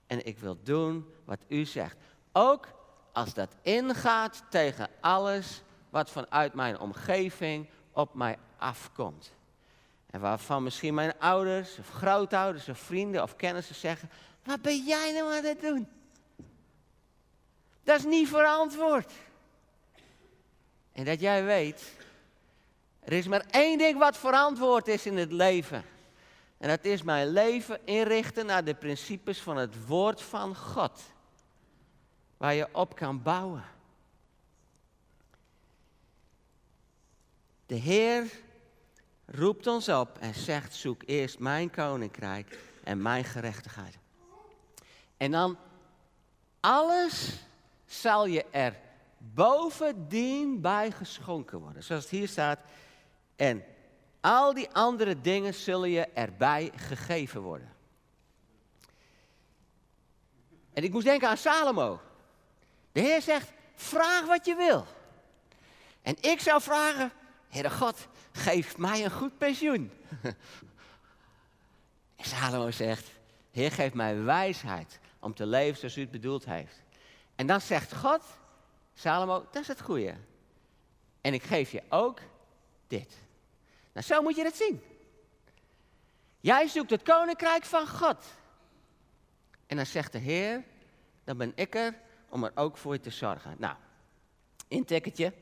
En 0.06 0.26
ik 0.26 0.38
wil 0.38 0.58
doen 0.62 1.12
wat 1.24 1.40
u 1.48 1.64
zegt. 1.64 1.96
Ook 2.32 2.68
als 3.12 3.34
dat 3.34 3.56
ingaat 3.62 4.42
tegen 4.50 4.88
alles 5.00 5.62
wat 5.90 6.10
vanuit 6.10 6.54
mijn 6.54 6.78
omgeving 6.78 7.68
op 7.92 8.14
mij 8.14 8.38
afkomt. 8.56 9.32
En 10.14 10.20
waarvan 10.20 10.62
misschien 10.62 10.94
mijn 10.94 11.18
ouders 11.18 11.78
of 11.78 11.88
grootouders 11.88 12.68
of 12.68 12.78
vrienden 12.78 13.22
of 13.22 13.36
kennissen 13.36 13.74
zeggen: 13.74 14.10
Wat 14.44 14.62
ben 14.62 14.84
jij 14.84 15.12
nou 15.12 15.32
aan 15.32 15.44
het 15.44 15.60
doen? 15.60 15.88
Dat 17.82 17.98
is 17.98 18.04
niet 18.04 18.28
verantwoord. 18.28 19.12
En 20.92 21.04
dat 21.04 21.20
jij 21.20 21.44
weet, 21.44 21.92
er 23.00 23.12
is 23.12 23.26
maar 23.26 23.44
één 23.50 23.78
ding 23.78 23.98
wat 23.98 24.16
verantwoord 24.16 24.88
is 24.88 25.06
in 25.06 25.16
het 25.16 25.32
leven. 25.32 25.84
En 26.58 26.68
dat 26.68 26.84
is 26.84 27.02
mijn 27.02 27.28
leven 27.28 27.86
inrichten 27.86 28.46
naar 28.46 28.64
de 28.64 28.74
principes 28.74 29.40
van 29.40 29.56
het 29.56 29.86
woord 29.86 30.22
van 30.22 30.56
God. 30.56 31.00
Waar 32.36 32.54
je 32.54 32.68
op 32.72 32.96
kan 32.96 33.22
bouwen. 33.22 33.64
De 37.66 37.74
Heer 37.74 38.42
roept 39.26 39.66
ons 39.66 39.88
op 39.88 40.18
en 40.18 40.34
zegt: 40.34 40.74
zoek 40.74 41.02
eerst 41.06 41.38
mijn 41.38 41.70
koninkrijk 41.70 42.58
en 42.84 43.02
mijn 43.02 43.24
gerechtigheid. 43.24 43.98
En 45.16 45.30
dan 45.30 45.58
alles 46.60 47.32
zal 47.86 48.26
je 48.26 48.44
er 48.50 48.76
bovendien 49.18 50.60
bij 50.60 50.90
geschonken 50.90 51.58
worden. 51.58 51.82
Zoals 51.82 52.02
het 52.02 52.12
hier 52.12 52.28
staat. 52.28 52.60
En 53.36 53.64
al 54.20 54.54
die 54.54 54.70
andere 54.70 55.20
dingen 55.20 55.54
zullen 55.54 55.90
je 55.90 56.06
erbij 56.06 56.72
gegeven 56.76 57.40
worden. 57.40 57.72
En 60.72 60.82
ik 60.82 60.92
moest 60.92 61.04
denken 61.04 61.28
aan 61.28 61.36
Salomo. 61.36 62.00
De 62.92 63.00
Heer 63.00 63.22
zegt: 63.22 63.52
vraag 63.74 64.26
wat 64.26 64.46
je 64.46 64.54
wil. 64.54 64.86
En 66.02 66.16
ik 66.20 66.40
zou 66.40 66.62
vragen: 66.62 67.12
Heere 67.48 67.70
God, 67.70 68.06
geef 68.34 68.76
mij 68.76 69.04
een 69.04 69.10
goed 69.10 69.38
pensioen. 69.38 69.90
en 72.16 72.24
Salomo 72.24 72.70
zegt: 72.70 73.10
Heer, 73.50 73.72
geef 73.72 73.94
mij 73.94 74.22
wijsheid 74.22 74.98
om 75.18 75.34
te 75.34 75.46
leven 75.46 75.78
zoals 75.78 75.96
u 75.96 76.00
het 76.00 76.10
bedoeld 76.10 76.44
heeft. 76.44 76.82
En 77.34 77.46
dan 77.46 77.60
zegt 77.60 77.94
God: 77.94 78.22
Salomo, 78.94 79.46
dat 79.52 79.62
is 79.62 79.68
het 79.68 79.80
goede. 79.80 80.14
En 81.20 81.34
ik 81.34 81.42
geef 81.42 81.70
je 81.70 81.82
ook 81.88 82.20
dit. 82.86 83.16
Nou, 83.92 84.06
zo 84.06 84.22
moet 84.22 84.36
je 84.36 84.44
het 84.44 84.56
zien. 84.56 84.82
Jij 86.40 86.68
zoekt 86.68 86.90
het 86.90 87.02
koninkrijk 87.02 87.64
van 87.64 87.88
God. 87.88 88.24
En 89.66 89.76
dan 89.76 89.86
zegt 89.86 90.12
de 90.12 90.18
Heer, 90.18 90.64
dan 91.24 91.36
ben 91.36 91.52
ik 91.54 91.74
er 91.74 91.94
om 92.28 92.44
er 92.44 92.52
ook 92.54 92.76
voor 92.76 92.92
je 92.92 93.00
te 93.00 93.10
zorgen. 93.10 93.54
Nou, 93.58 93.76
intikketje. 94.68 95.32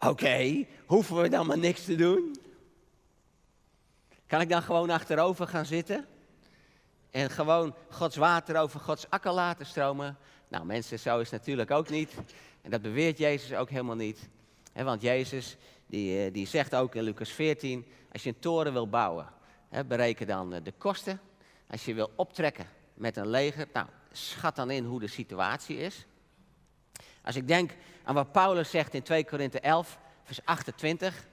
Oké, 0.00 0.66
hoeven 0.86 1.22
we 1.22 1.28
dan 1.28 1.46
maar 1.46 1.58
niks 1.58 1.84
te 1.84 1.94
doen? 1.94 2.36
Kan 4.26 4.40
ik 4.40 4.48
dan 4.48 4.62
gewoon 4.62 4.90
achterover 4.90 5.46
gaan 5.46 5.66
zitten? 5.66 6.06
En 7.10 7.30
gewoon 7.30 7.74
Gods 7.90 8.16
water 8.16 8.56
over 8.56 8.80
Gods 8.80 9.10
akker 9.10 9.32
laten 9.32 9.66
stromen? 9.66 10.16
Nou, 10.48 10.64
mensen, 10.64 10.98
zo 10.98 11.18
is 11.18 11.30
natuurlijk 11.30 11.70
ook 11.70 11.88
niet. 11.88 12.14
En 12.62 12.70
dat 12.70 12.82
beweert 12.82 13.18
Jezus 13.18 13.54
ook 13.54 13.70
helemaal 13.70 13.96
niet. 13.96 14.28
want 14.72 15.02
Jezus, 15.02 15.56
die, 15.86 16.24
eh, 16.24 16.32
die 16.32 16.46
zegt 16.46 16.74
ook 16.74 16.94
in 16.94 17.02
Lucas 17.02 17.30
14, 17.30 17.86
als 18.12 18.22
je 18.22 18.28
een 18.28 18.38
toren 18.38 18.72
wil 18.72 18.88
bouwen, 18.88 19.28
bereken 19.86 20.26
dan 20.26 20.54
eh, 20.54 20.64
de 20.64 20.72
kosten. 20.78 21.20
Als 21.70 21.84
je 21.84 21.94
wil 21.94 22.10
optrekken 22.14 22.66
met 22.94 23.16
een 23.16 23.28
leger, 23.28 23.68
nou, 23.72 23.86
schat 24.12 24.56
dan 24.56 24.70
in 24.70 24.84
hoe 24.84 25.00
de 25.00 25.06
situatie 25.06 25.76
is. 25.76 26.06
Als 27.28 27.36
ik 27.36 27.48
denk 27.48 27.70
aan 28.04 28.14
wat 28.14 28.32
Paulus 28.32 28.70
zegt 28.70 28.94
in 28.94 29.02
2 29.02 29.24
Korinthe 29.24 29.60
11, 29.60 29.98
vers 30.22 30.44
28. 30.44 31.26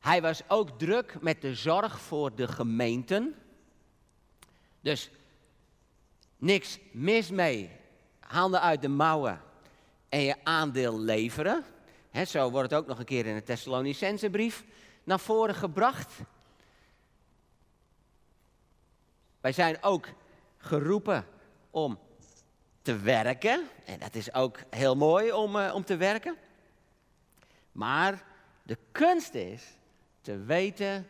Hij 0.00 0.22
was 0.22 0.42
ook 0.48 0.78
druk 0.78 1.16
met 1.20 1.40
de 1.40 1.54
zorg 1.54 2.00
voor 2.00 2.34
de 2.34 2.48
gemeenten. 2.48 3.34
Dus 4.80 5.10
niks 6.36 6.78
mis 6.92 7.30
mee. 7.30 7.70
Handen 8.20 8.60
uit 8.60 8.82
de 8.82 8.88
mouwen 8.88 9.40
en 10.08 10.20
je 10.20 10.36
aandeel 10.44 11.00
leveren. 11.00 11.64
zo 12.26 12.50
wordt 12.50 12.70
het 12.70 12.80
ook 12.80 12.86
nog 12.86 12.98
een 12.98 13.04
keer 13.04 13.26
in 13.26 13.34
de 13.34 13.42
Thessalonicense 13.42 14.30
brief 14.30 14.64
naar 15.04 15.20
voren 15.20 15.54
gebracht. 15.54 16.12
Wij 19.40 19.52
zijn 19.52 19.82
ook 19.82 20.08
geroepen 20.58 21.26
om 21.70 21.98
te 22.82 22.96
werken. 22.96 23.68
En 23.84 23.98
dat 23.98 24.14
is 24.14 24.34
ook 24.34 24.58
heel 24.70 24.96
mooi 24.96 25.32
om, 25.32 25.56
uh, 25.56 25.74
om 25.74 25.84
te 25.84 25.96
werken. 25.96 26.36
Maar 27.72 28.24
de 28.62 28.78
kunst 28.92 29.34
is 29.34 29.76
te 30.20 30.38
weten 30.38 31.08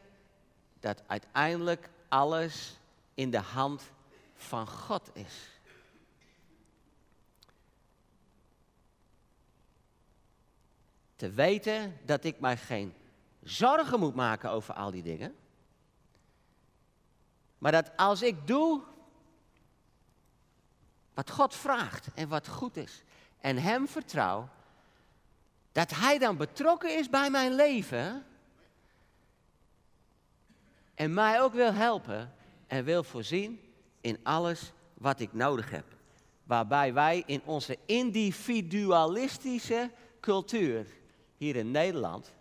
dat 0.81 1.03
uiteindelijk 1.07 1.89
alles 2.09 2.79
in 3.15 3.31
de 3.31 3.41
hand 3.41 3.83
van 4.35 4.67
God 4.67 5.11
is. 5.13 5.61
Te 11.17 11.31
weten 11.31 11.99
dat 12.05 12.25
ik 12.25 12.41
mij 12.41 12.57
geen 12.57 12.95
zorgen 13.43 13.99
moet 13.99 14.15
maken 14.15 14.51
over 14.51 14.75
al 14.75 14.91
die 14.91 15.03
dingen. 15.03 15.35
Maar 17.59 17.73
dat 17.73 17.91
als 17.97 18.23
ik 18.23 18.47
doe 18.47 18.83
wat 21.15 21.31
God 21.31 21.55
vraagt 21.55 22.07
en 22.15 22.29
wat 22.29 22.49
goed 22.49 22.77
is 22.77 23.03
en 23.41 23.57
Hem 23.57 23.89
vertrouw, 23.89 24.49
dat 25.73 25.91
Hij 25.91 26.19
dan 26.19 26.37
betrokken 26.37 26.99
is 26.99 27.09
bij 27.09 27.31
mijn 27.31 27.55
leven 27.55 28.25
en 30.95 31.15
mij 31.15 31.43
ook 31.43 31.53
wil 31.53 31.73
helpen 31.73 32.35
en 32.67 32.85
wil 32.85 33.05
voorzien 33.05 33.61
in 34.01 34.19
alles 34.23 34.73
wat 34.95 35.21
ik 35.21 35.33
nodig 35.33 35.71
heb. 35.71 35.85
Waarbij 36.45 36.93
wij 36.93 37.23
in 37.27 37.43
onze 37.45 37.79
individualistische 37.87 39.91
cultuur 40.21 40.87
hier 41.37 41.57
in 41.57 41.71
Nederland 41.71 42.33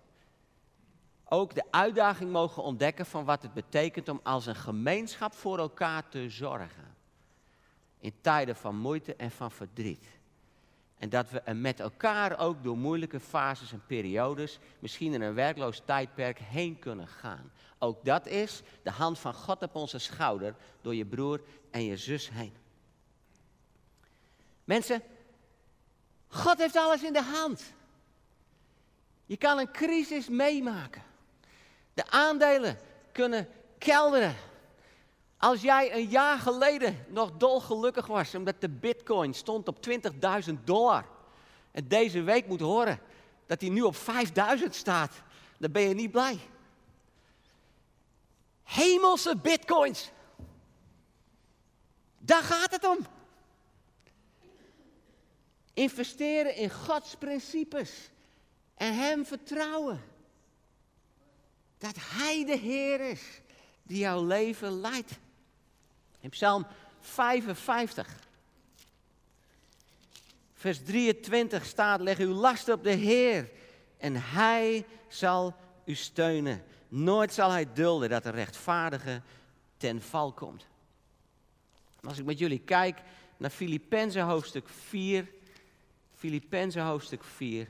ook 1.34 1.56
de 1.56 1.64
uitdaging 1.72 2.32
mogen 2.32 2.64
ontdekken 2.64 3.06
van 3.06 3.26
wat 3.26 3.42
het 3.42 3.54
betekent 3.54 4.10
om 4.10 4.20
als 4.24 4.46
een 4.46 4.56
gemeenschap 4.56 5.34
voor 5.34 5.58
elkaar 5.58 6.10
te 6.10 6.30
zorgen. 6.30 6.96
In 8.02 8.14
tijden 8.22 8.56
van 8.56 8.76
moeite 8.76 9.16
en 9.16 9.32
van 9.32 9.52
verdriet. 9.52 10.06
En 10.98 11.10
dat 11.10 11.30
we 11.30 11.54
met 11.54 11.80
elkaar 11.80 12.40
ook 12.40 12.64
door 12.64 12.78
moeilijke 12.78 13.20
fases 13.20 13.72
en 13.72 13.84
periodes, 13.88 14.60
misschien 14.80 15.14
in 15.14 15.22
een 15.22 15.34
werkloos 15.34 15.82
tijdperk, 15.86 16.40
heen 16.40 16.80
kunnen 16.80 17.08
gaan. 17.08 17.52
Ook 17.80 18.06
dat 18.06 18.28
is 18.28 18.62
de 18.84 18.92
hand 18.92 19.20
van 19.20 19.34
God 19.34 19.62
op 19.62 19.76
onze 19.76 19.98
schouder 19.98 20.56
door 20.82 20.96
je 20.96 21.06
broer 21.06 21.42
en 21.72 21.84
je 21.86 21.98
zus 21.98 22.30
heen. 22.30 22.54
Mensen, 24.64 25.02
God 26.28 26.58
heeft 26.58 26.76
alles 26.76 27.04
in 27.04 27.14
de 27.14 27.24
hand. 27.24 27.74
Je 29.26 29.38
kan 29.38 29.60
een 29.60 29.72
crisis 29.72 30.30
meemaken. 30.30 31.04
De 31.94 32.10
aandelen 32.10 32.78
kunnen 33.12 33.48
kelderen. 33.78 34.36
Als 35.42 35.62
jij 35.62 35.94
een 35.94 36.08
jaar 36.08 36.40
geleden 36.40 37.06
nog 37.08 37.32
dolgelukkig 37.38 38.08
was 38.08 38.36
omdat 38.36 38.62
de 38.62 38.70
bitcoin 38.70 39.34
stond 39.34 39.68
op 39.68 39.78
20.000 39.90 40.54
dollar. 40.64 41.06
En 41.72 41.88
deze 41.88 42.22
week 42.22 42.48
moet 42.48 42.60
horen 42.60 43.00
dat 43.46 43.62
hij 43.62 43.70
nu 43.70 43.82
op 43.82 43.96
5.000 43.96 44.70
staat. 44.70 45.22
Dan 45.58 45.72
ben 45.72 45.82
je 45.82 45.94
niet 45.94 46.12
blij. 46.12 46.40
Hemelse 48.64 49.38
bitcoins. 49.38 50.12
Daar 52.18 52.44
gaat 52.44 52.72
het 52.72 52.88
om. 52.88 52.98
Investeren 55.74 56.56
in 56.56 56.72
Gods 56.72 57.16
principes 57.16 58.10
en 58.76 58.94
Hem 58.94 59.26
vertrouwen. 59.26 60.04
Dat 61.78 61.96
Hij 62.00 62.46
de 62.46 62.58
Heer 62.58 63.00
is 63.00 63.42
die 63.84 63.98
jouw 63.98 64.26
leven 64.26 64.80
leidt. 64.80 65.20
In 66.22 66.30
Psalm 66.30 66.66
55, 67.00 68.08
vers 70.54 70.84
23 70.84 71.66
staat: 71.66 72.02
Leg 72.02 72.18
uw 72.18 72.34
last 72.34 72.70
op 72.70 72.84
de 72.84 72.92
Heer 72.92 73.50
en 73.98 74.16
hij 74.16 74.86
zal 75.08 75.56
u 75.86 75.96
steunen. 75.96 76.64
Nooit 76.88 77.34
zal 77.34 77.52
hij 77.52 77.74
dulden 77.74 78.10
dat 78.10 78.24
de 78.24 78.30
rechtvaardige 78.30 79.22
ten 79.78 80.02
val 80.02 80.32
komt. 80.32 80.66
Als 82.04 82.18
ik 82.18 82.26
met 82.26 82.40
jullie 82.40 82.60
kijk 82.60 83.02
naar 83.38 83.50
Filippenzen 83.50 84.24
hoofdstuk 84.24 84.70
4, 84.70 85.28
Filippenzen 86.16 86.84
hoofdstuk 86.84 87.24
4. 87.24 87.68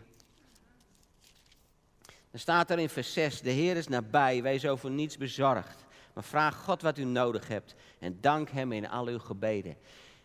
Dan 2.32 2.40
staat 2.40 2.70
er 2.70 2.80
in 2.80 2.90
vers 2.90 3.14
6, 3.14 3.42
de 3.42 3.50
Heer 3.50 3.76
is 3.76 3.88
nabij, 3.88 4.42
wees 4.42 4.66
over 4.66 4.90
niets 4.90 5.18
bezorgd. 5.18 5.86
Maar 6.14 6.24
vraag 6.24 6.56
God 6.56 6.82
wat 6.82 6.98
u 6.98 7.04
nodig 7.04 7.48
hebt 7.48 7.76
en 8.00 8.18
dank 8.22 8.50
Hem 8.50 8.72
in 8.72 8.90
al 8.90 9.08
uw 9.08 9.20
gebeden. 9.20 9.78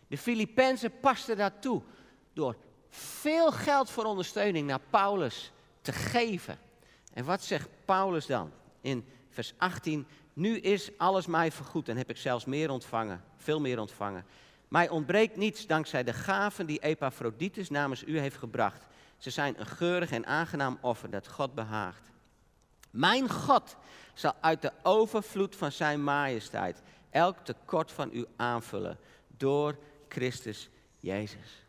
De 0.07 0.17
Filippenzen 0.17 0.99
pasten 0.99 1.37
daartoe 1.37 1.81
door 2.33 2.55
veel 2.89 3.51
geld 3.51 3.89
voor 3.89 4.03
ondersteuning 4.03 4.67
naar 4.67 4.81
Paulus 4.89 5.51
te 5.81 5.91
geven. 5.91 6.59
En 7.13 7.25
wat 7.25 7.43
zegt 7.43 7.69
Paulus 7.85 8.25
dan 8.25 8.51
in 8.81 9.05
vers 9.29 9.53
18? 9.57 10.07
Nu 10.33 10.57
is 10.57 10.97
alles 10.97 11.25
mij 11.25 11.51
vergoed 11.51 11.89
en 11.89 11.97
heb 11.97 12.09
ik 12.09 12.17
zelfs 12.17 12.45
meer 12.45 12.69
ontvangen, 12.69 13.23
veel 13.35 13.59
meer 13.59 13.79
ontvangen. 13.79 14.25
Mij 14.67 14.89
ontbreekt 14.89 15.37
niets 15.37 15.67
dankzij 15.67 16.03
de 16.03 16.13
gaven 16.13 16.65
die 16.65 16.79
Epaphroditus 16.79 17.69
namens 17.69 18.03
u 18.03 18.19
heeft 18.19 18.37
gebracht. 18.37 18.87
Ze 19.17 19.29
zijn 19.29 19.59
een 19.59 19.65
geurig 19.65 20.11
en 20.11 20.25
aangenaam 20.25 20.77
offer 20.81 21.09
dat 21.09 21.27
God 21.27 21.53
behaagt. 21.53 22.11
Mijn 22.97 23.29
God 23.29 23.75
zal 24.13 24.33
uit 24.41 24.61
de 24.61 24.71
overvloed 24.83 25.55
van 25.55 25.71
zijn 25.71 26.03
majesteit 26.03 26.81
elk 27.09 27.37
tekort 27.39 27.91
van 27.91 28.09
u 28.13 28.25
aanvullen 28.35 28.99
door 29.27 29.77
Christus 30.07 30.69
Jezus. 30.99 31.65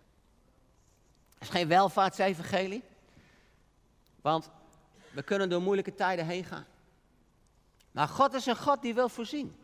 Het 1.34 1.42
is 1.42 1.48
geen 1.48 1.68
welvaartsevangelie, 1.68 2.82
want 4.20 4.50
we 5.10 5.22
kunnen 5.22 5.48
door 5.48 5.62
moeilijke 5.62 5.94
tijden 5.94 6.26
heen 6.26 6.44
gaan. 6.44 6.66
Maar 7.90 8.08
God 8.08 8.34
is 8.34 8.46
een 8.46 8.56
God 8.56 8.82
die 8.82 8.94
wil 8.94 9.08
voorzien. 9.08 9.56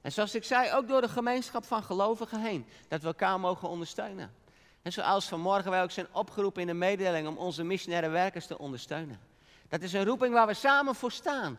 En 0.00 0.12
zoals 0.12 0.34
ik 0.34 0.44
zei, 0.44 0.72
ook 0.72 0.88
door 0.88 1.00
de 1.00 1.08
gemeenschap 1.08 1.64
van 1.64 1.82
gelovigen 1.82 2.40
heen, 2.40 2.66
dat 2.88 3.00
we 3.00 3.06
elkaar 3.06 3.40
mogen 3.40 3.68
ondersteunen. 3.68 4.34
En 4.82 4.92
zoals 4.92 5.28
vanmorgen 5.28 5.70
wij 5.70 5.82
ook 5.82 5.90
zijn 5.90 6.12
opgeroepen 6.12 6.60
in 6.60 6.66
de 6.66 6.74
mededeling 6.74 7.28
om 7.28 7.36
onze 7.36 7.62
missionaire 7.62 8.08
werkers 8.08 8.46
te 8.46 8.58
ondersteunen. 8.58 9.30
Dat 9.72 9.82
is 9.82 9.92
een 9.92 10.04
roeping 10.04 10.32
waar 10.32 10.46
we 10.46 10.54
samen 10.54 10.94
voor 10.94 11.12
staan. 11.12 11.58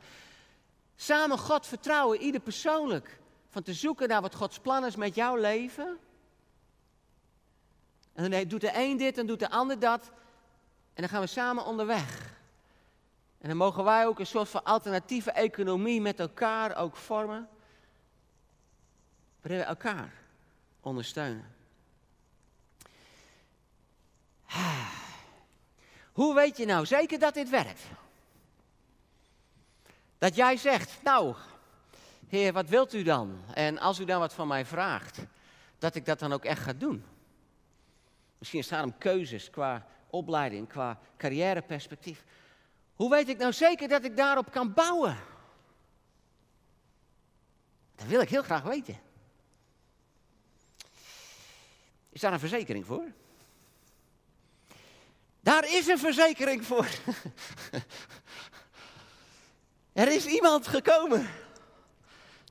Samen 0.96 1.38
God 1.38 1.68
vertrouwen, 1.68 2.22
ieder 2.22 2.42
persoonlijk. 2.42 3.20
Van 3.50 3.64
te 3.64 3.74
zoeken 3.74 4.08
naar 4.08 4.22
wat 4.22 4.36
Gods 4.36 4.60
plan 4.60 4.86
is 4.86 4.96
met 4.96 5.16
jouw 5.16 5.36
leven. 5.36 5.98
En 8.14 8.32
dan 8.32 8.48
doet 8.48 8.62
de 8.62 8.72
een 8.74 8.98
dit 8.98 9.18
en 9.18 9.26
doet 9.26 9.40
de 9.40 9.50
ander 9.50 9.80
dat. 9.80 10.12
En 10.94 11.02
dan 11.02 11.10
gaan 11.10 11.22
we 11.22 11.28
samen 11.28 11.66
onderweg. 11.66 12.36
En 13.38 13.48
dan 13.48 13.58
mogen 13.58 13.84
wij 13.84 14.08
ook 14.08 14.20
een 14.20 14.26
soort 14.26 14.50
van 14.50 14.64
alternatieve 14.64 15.32
economie 15.32 16.02
met 16.02 16.20
elkaar 16.20 16.76
ook 16.76 16.96
vormen. 16.96 17.50
Waarin 19.42 19.60
we 19.60 19.66
elkaar 19.66 20.14
ondersteunen. 20.82 21.56
Hoe 26.12 26.34
weet 26.34 26.58
je 26.58 26.66
nou 26.66 26.86
zeker 26.86 27.20
dat 27.20 27.34
dit 27.34 27.50
werkt? 27.50 27.82
Dat 30.24 30.36
jij 30.36 30.58
zegt, 30.58 31.00
nou, 31.02 31.36
Heer, 32.28 32.54
wat 32.54 32.70
wilt 32.70 32.94
u 32.94 33.04
dan? 33.04 33.44
En 33.54 33.78
als 33.78 34.00
u 34.00 34.06
dan 34.06 34.20
wat 34.20 34.34
van 34.34 34.48
mij 34.48 34.66
vraagt, 34.66 35.20
dat 35.78 35.96
ik 35.96 36.06
dat 36.06 36.20
dan 36.20 36.34
ook 36.34 36.46
echt 36.46 36.62
ga 36.62 36.74
doen. 36.74 37.06
Misschien 38.38 38.64
staan 38.64 38.88
er 38.88 38.96
keuzes 38.98 39.50
qua 39.50 39.88
opleiding, 40.10 40.68
qua 40.68 41.00
carrièreperspectief. 41.18 42.24
Hoe 42.94 43.10
weet 43.10 43.30
ik 43.30 43.38
nou 43.38 43.54
zeker 43.54 43.88
dat 43.88 44.04
ik 44.04 44.18
daarop 44.18 44.52
kan 44.52 44.74
bouwen? 44.74 45.18
Dat 47.96 48.08
wil 48.08 48.22
ik 48.22 48.30
heel 48.30 48.44
graag 48.44 48.64
weten. 48.64 49.00
Is 52.10 52.22
daar 52.22 52.34
een 52.34 52.40
verzekering 52.40 52.86
voor? 52.86 53.12
Daar 55.40 55.74
is 55.74 55.88
een 55.88 56.00
verzekering 56.00 56.66
voor. 56.66 56.88
er 59.94 60.08
is 60.08 60.26
iemand 60.26 60.68
gekomen, 60.68 61.30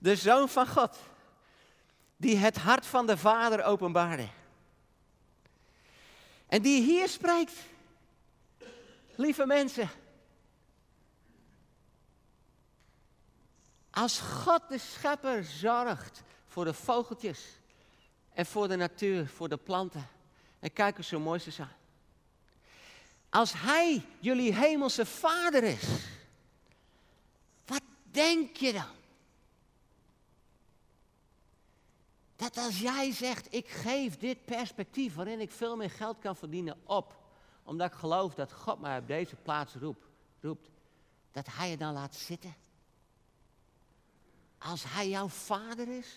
de 0.01 0.17
Zoon 0.17 0.49
van 0.49 0.67
God, 0.67 0.97
die 2.17 2.37
het 2.37 2.57
hart 2.57 2.87
van 2.87 3.07
de 3.07 3.17
Vader 3.17 3.65
openbaarde. 3.65 4.29
En 6.47 6.63
die 6.63 6.83
hier 6.83 7.09
spreekt. 7.09 7.53
Lieve 9.15 9.47
mensen. 9.47 9.91
Als 13.91 14.21
God 14.21 14.63
de 14.69 14.79
schepper 14.79 15.45
zorgt 15.45 16.23
voor 16.47 16.65
de 16.65 16.75
vogeltjes 16.75 17.41
en 18.35 18.47
voor 18.47 18.69
de 18.69 18.77
natuur, 18.77 19.29
voor 19.29 19.49
de 19.49 19.57
planten. 19.57 20.09
En 20.61 20.73
kijk 20.73 20.97
eens 20.97 21.09
zo 21.09 21.21
mooi 21.21 21.39
ze 21.39 21.51
zijn. 21.51 21.77
Als 23.29 23.53
Hij 23.57 24.03
jullie 24.19 24.55
hemelse 24.55 25.07
Vader 25.07 25.63
is, 25.63 25.85
denk 28.13 28.57
je 28.57 28.73
dan? 28.73 29.01
Dat 32.37 32.57
als 32.57 32.81
jij 32.81 33.13
zegt, 33.13 33.55
ik 33.55 33.69
geef 33.69 34.17
dit 34.17 34.45
perspectief 34.45 35.15
waarin 35.15 35.41
ik 35.41 35.51
veel 35.51 35.77
meer 35.77 35.91
geld 35.91 36.19
kan 36.19 36.37
verdienen 36.37 36.77
op, 36.85 37.17
omdat 37.63 37.93
ik 37.93 37.99
geloof 37.99 38.35
dat 38.35 38.53
God 38.53 38.81
mij 38.81 38.99
op 38.99 39.07
deze 39.07 39.37
plaats 39.37 39.75
roept, 39.75 40.07
roept 40.41 40.69
dat 41.33 41.47
Hij 41.51 41.71
je 41.71 41.77
dan 41.77 41.93
laat 41.93 42.15
zitten. 42.15 42.55
Als 44.59 44.85
Hij 44.87 45.09
jouw 45.09 45.29
vader 45.29 45.89
is. 45.99 46.17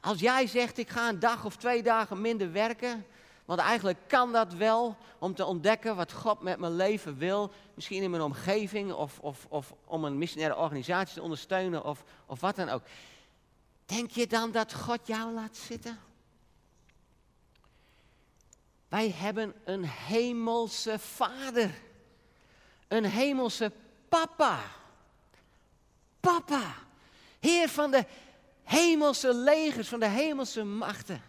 Als 0.00 0.20
jij 0.20 0.46
zegt, 0.46 0.78
ik 0.78 0.88
ga 0.88 1.08
een 1.08 1.18
dag 1.18 1.44
of 1.44 1.56
twee 1.56 1.82
dagen 1.82 2.20
minder 2.20 2.52
werken, 2.52 3.06
want 3.46 3.60
eigenlijk 3.60 3.98
kan 4.06 4.32
dat 4.32 4.52
wel 4.52 4.96
om 5.18 5.34
te 5.34 5.44
ontdekken 5.44 5.96
wat 5.96 6.12
God 6.12 6.40
met 6.40 6.58
mijn 6.58 6.76
leven 6.76 7.18
wil. 7.18 7.52
Misschien 7.74 8.02
in 8.02 8.10
mijn 8.10 8.22
omgeving 8.22 8.92
of, 8.92 9.18
of, 9.20 9.46
of 9.48 9.74
om 9.84 10.04
een 10.04 10.18
missionaire 10.18 10.56
organisatie 10.56 11.14
te 11.14 11.22
ondersteunen 11.22 11.84
of, 11.84 12.04
of 12.26 12.40
wat 12.40 12.56
dan 12.56 12.68
ook. 12.68 12.82
Denk 13.84 14.10
je 14.10 14.26
dan 14.26 14.50
dat 14.50 14.74
God 14.74 15.06
jou 15.06 15.32
laat 15.32 15.56
zitten? 15.56 15.98
Wij 18.88 19.10
hebben 19.10 19.54
een 19.64 19.84
hemelse 19.84 20.98
vader. 20.98 21.70
Een 22.88 23.04
hemelse 23.04 23.72
papa. 24.08 24.60
Papa. 26.20 26.74
Heer 27.40 27.68
van 27.68 27.90
de 27.90 28.04
hemelse 28.62 29.34
legers, 29.34 29.88
van 29.88 30.00
de 30.00 30.08
hemelse 30.08 30.64
machten. 30.64 31.22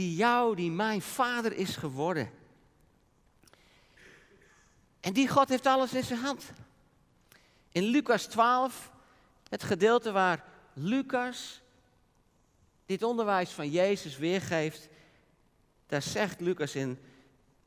Die 0.00 0.14
jou, 0.14 0.56
die 0.56 0.70
mijn 0.70 1.02
vader 1.02 1.52
is 1.52 1.76
geworden. 1.76 2.30
En 5.00 5.12
die 5.12 5.28
God 5.28 5.48
heeft 5.48 5.66
alles 5.66 5.92
in 5.92 6.04
zijn 6.04 6.20
hand. 6.20 6.44
In 7.72 7.82
Lucas 7.82 8.24
12 8.26 8.90
het 9.48 9.62
gedeelte 9.62 10.12
waar 10.12 10.44
Lucas 10.72 11.60
dit 12.86 13.02
onderwijs 13.02 13.50
van 13.50 13.70
Jezus 13.70 14.18
weergeeft, 14.18 14.88
daar 15.86 16.02
zegt 16.02 16.40
Lucas 16.40 16.74
in 16.74 16.98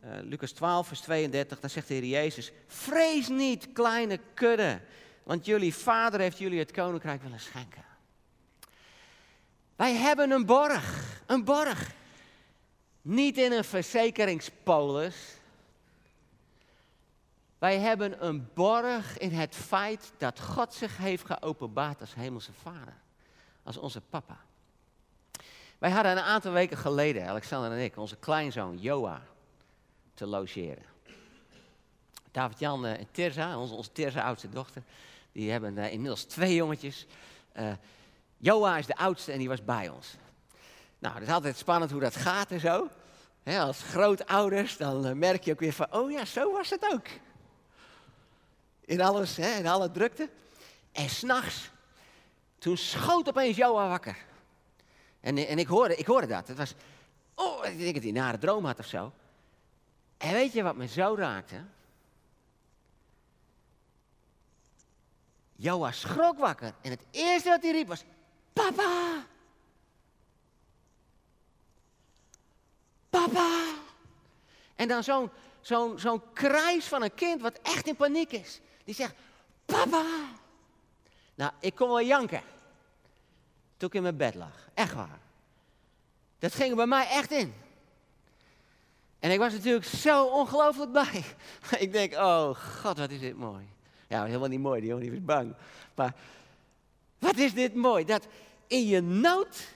uh, 0.03 0.09
Lucas 0.21 0.51
12, 0.51 0.87
vers 0.87 1.01
32, 1.01 1.59
daar 1.59 1.69
zegt 1.69 1.87
de 1.87 1.93
Heer 1.93 2.05
Jezus, 2.05 2.51
vrees 2.67 3.27
niet, 3.27 3.67
kleine 3.73 4.19
kudde, 4.33 4.81
want 5.23 5.45
jullie 5.45 5.75
vader 5.75 6.19
heeft 6.19 6.37
jullie 6.37 6.59
het 6.59 6.71
koninkrijk 6.71 7.21
willen 7.21 7.39
schenken. 7.39 7.85
Wij 9.75 9.93
hebben 9.93 10.31
een 10.31 10.45
borg, 10.45 11.21
een 11.25 11.43
borg. 11.43 12.01
Niet 13.03 13.37
in 13.37 13.51
een 13.51 13.63
verzekeringspolis, 13.63 15.15
wij 17.57 17.79
hebben 17.79 18.25
een 18.25 18.47
borg 18.53 19.17
in 19.17 19.31
het 19.31 19.55
feit 19.55 20.11
dat 20.17 20.39
God 20.39 20.73
zich 20.73 20.97
heeft 20.97 21.25
geopenbaard 21.25 22.01
als 22.01 22.13
hemelse 22.13 22.53
vader. 22.53 22.93
Als 23.63 23.77
onze 23.77 24.01
papa. 24.01 24.37
Wij 25.77 25.91
hadden 25.91 26.11
een 26.11 26.23
aantal 26.23 26.51
weken 26.51 26.77
geleden, 26.77 27.27
Alexander 27.27 27.71
en 27.71 27.83
ik, 27.83 27.97
onze 27.97 28.15
kleinzoon 28.15 28.77
Joa 28.77 29.21
te 30.13 30.25
logeren. 30.25 30.83
David-Jan 32.31 32.85
en 32.85 33.07
Tirza, 33.11 33.57
onze, 33.57 33.73
onze 33.73 33.91
Tirza 33.91 34.23
oudste 34.23 34.49
dochter, 34.49 34.83
die 35.31 35.51
hebben 35.51 35.77
uh, 35.77 35.91
inmiddels 35.91 36.23
twee 36.23 36.55
jongetjes. 36.55 37.05
Uh, 37.57 37.71
Joa 38.37 38.77
is 38.77 38.85
de 38.85 38.95
oudste 38.95 39.31
en 39.31 39.37
die 39.37 39.47
was 39.47 39.63
bij 39.63 39.89
ons. 39.89 40.15
Nou, 41.03 41.13
dat 41.13 41.27
is 41.27 41.33
altijd 41.33 41.57
spannend 41.57 41.91
hoe 41.91 42.01
dat 42.01 42.15
gaat 42.15 42.51
en 42.51 42.59
zo. 42.59 42.89
He, 43.43 43.59
als 43.59 43.81
grootouders, 43.81 44.77
dan 44.77 45.05
eh, 45.05 45.13
merk 45.13 45.43
je 45.43 45.51
ook 45.51 45.59
weer 45.59 45.73
van, 45.73 45.93
oh 45.93 46.11
ja, 46.11 46.25
zo 46.25 46.51
was 46.51 46.69
het 46.69 46.91
ook. 46.93 47.07
In 48.85 49.01
alles, 49.01 49.37
in 49.37 49.67
alle 49.67 49.91
drukte. 49.91 50.29
En 50.91 51.09
s'nachts, 51.09 51.69
toen 52.57 52.77
schoot 52.77 53.29
opeens 53.29 53.57
Joa 53.57 53.87
wakker. 53.87 54.17
En, 55.19 55.37
eh, 55.37 55.51
en 55.51 55.59
ik, 55.59 55.67
hoorde, 55.67 55.95
ik 55.95 56.05
hoorde 56.05 56.27
dat. 56.27 56.47
Het 56.47 56.57
was, 56.57 56.73
oh, 57.35 57.65
ik 57.65 57.77
denk 57.77 57.93
dat 57.93 58.03
hij 58.03 58.11
een 58.11 58.17
nare 58.17 58.37
droom 58.37 58.65
had 58.65 58.79
of 58.79 58.85
zo. 58.85 59.13
En 60.17 60.33
weet 60.33 60.53
je 60.53 60.63
wat 60.63 60.75
me 60.75 60.87
zo 60.87 61.15
raakte? 61.17 61.63
Joa 65.55 65.91
schrok 65.91 66.39
wakker 66.39 66.73
en 66.81 66.91
het 66.91 67.03
eerste 67.11 67.49
wat 67.49 67.61
hij 67.61 67.71
riep 67.71 67.87
was, 67.87 68.03
papa! 68.53 69.31
Papa! 73.13 73.73
En 74.75 74.87
dan 74.87 75.03
zo'n 75.03 75.29
zo'n 75.61 75.99
zo'n 75.99 76.21
krijs 76.33 76.85
van 76.85 77.03
een 77.03 77.13
kind 77.13 77.41
wat 77.41 77.59
echt 77.61 77.87
in 77.87 77.95
paniek 77.95 78.31
is. 78.31 78.59
Die 78.83 78.95
zegt, 78.95 79.13
papa! 79.65 80.05
Nou, 81.35 81.51
ik 81.59 81.75
kon 81.75 81.87
wel 81.87 82.01
janken. 82.01 82.41
Toen 83.77 83.87
ik 83.87 83.95
in 83.95 84.01
mijn 84.01 84.17
bed 84.17 84.35
lag. 84.35 84.69
Echt 84.73 84.93
waar. 84.93 85.19
Dat 86.39 86.53
ging 86.53 86.69
er 86.69 86.75
bij 86.75 86.85
mij 86.85 87.07
echt 87.07 87.31
in. 87.31 87.53
En 89.19 89.31
ik 89.31 89.39
was 89.39 89.53
natuurlijk 89.53 89.85
zo 89.85 90.25
ongelooflijk 90.25 90.91
blij. 90.91 91.23
Ik 91.85 91.91
denk, 91.91 92.13
oh 92.13 92.55
god, 92.55 92.97
wat 92.97 93.09
is 93.09 93.19
dit 93.19 93.35
mooi. 93.35 93.67
Ja, 94.07 94.25
helemaal 94.25 94.47
niet 94.47 94.59
mooi, 94.59 94.79
die 94.79 94.89
jongen 94.89 95.03
die 95.03 95.11
was 95.11 95.25
bang. 95.25 95.55
Maar 95.95 96.13
wat 97.19 97.37
is 97.37 97.53
dit 97.53 97.75
mooi. 97.75 98.05
Dat 98.05 98.27
in 98.67 98.87
je 98.87 99.01
nood, 99.01 99.67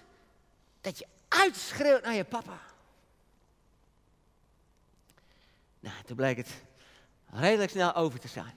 dat 0.81 0.97
je 0.97 1.05
uitschreeuwt 1.27 2.03
naar 2.03 2.13
je 2.13 2.23
papa. 2.23 2.66
Nou, 5.87 6.03
toen 6.05 6.15
bleek 6.15 6.37
het 6.37 6.63
redelijk 7.31 7.71
snel 7.71 7.93
over 7.95 8.19
te 8.19 8.27
zijn. 8.27 8.53